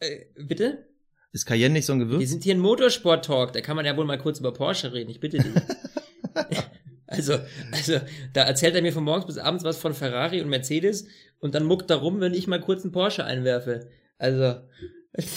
[0.00, 0.86] Äh, bitte?
[1.32, 2.20] Ist Cayenne nicht so ein Gewürz?
[2.20, 5.10] Wir sind hier ein Motorsport-Talk, da kann man ja wohl mal kurz über Porsche reden,
[5.10, 5.52] ich bitte dich.
[7.06, 7.38] also,
[7.72, 8.00] also,
[8.32, 11.06] da erzählt er mir von morgens bis abends was von Ferrari und Mercedes
[11.40, 13.88] und dann muckt da rum, wenn ich mal kurz einen Porsche einwerfe.
[14.18, 14.60] Also.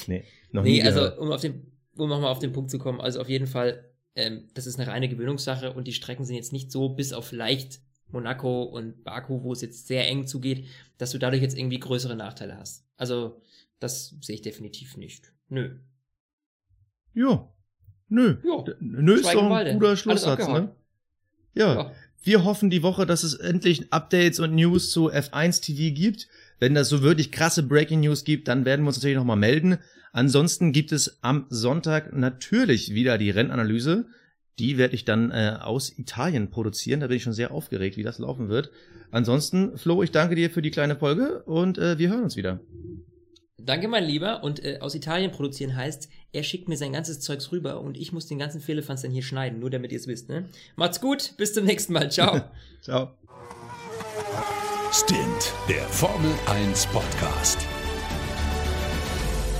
[0.08, 1.20] Nee, noch nee, nie also, gehört.
[1.20, 4.50] um auf den, um nochmal auf den Punkt zu kommen, also auf jeden Fall, ähm,
[4.56, 7.80] das ist eine reine Gewöhnungssache und die Strecken sind jetzt nicht so bis auf leicht
[8.10, 10.66] Monaco und Baku, wo es jetzt sehr eng zugeht,
[10.98, 12.86] dass du dadurch jetzt irgendwie größere Nachteile hast.
[12.98, 13.42] Also,
[13.80, 15.32] das sehe ich definitiv nicht.
[15.50, 15.76] Nö.
[17.14, 17.48] Ja.
[18.10, 18.38] Nö.
[18.44, 18.66] Jo.
[18.80, 20.76] Nö ist doch ein guter Schlusssatz, ne?
[21.54, 21.76] Ja.
[21.76, 21.92] Ja.
[22.24, 26.28] Wir hoffen die Woche, dass es endlich Updates und News zu F1 TV gibt.
[26.60, 29.78] Wenn das so wirklich krasse Breaking News gibt, dann werden wir uns natürlich nochmal melden.
[30.12, 34.06] Ansonsten gibt es am Sonntag natürlich wieder die Rennanalyse.
[34.60, 37.00] Die werde ich dann äh, aus Italien produzieren.
[37.00, 38.72] Da bin ich schon sehr aufgeregt, wie das laufen wird.
[39.12, 42.60] Ansonsten, Flo, ich danke dir für die kleine Folge und äh, wir hören uns wieder.
[43.58, 44.44] Danke, mein Lieber.
[44.44, 48.12] Und äh, aus Italien produzieren heißt, er schickt mir sein ganzes Zeugs rüber und ich
[48.14, 50.50] muss den ganzen Fehlefanz dann hier schneiden, nur damit ihr es wisst, ne?
[50.76, 52.10] Macht's gut, bis zum nächsten Mal.
[52.10, 52.42] Ciao.
[52.82, 53.12] Ciao.
[54.92, 57.60] Stint, der Formel 1 Podcast.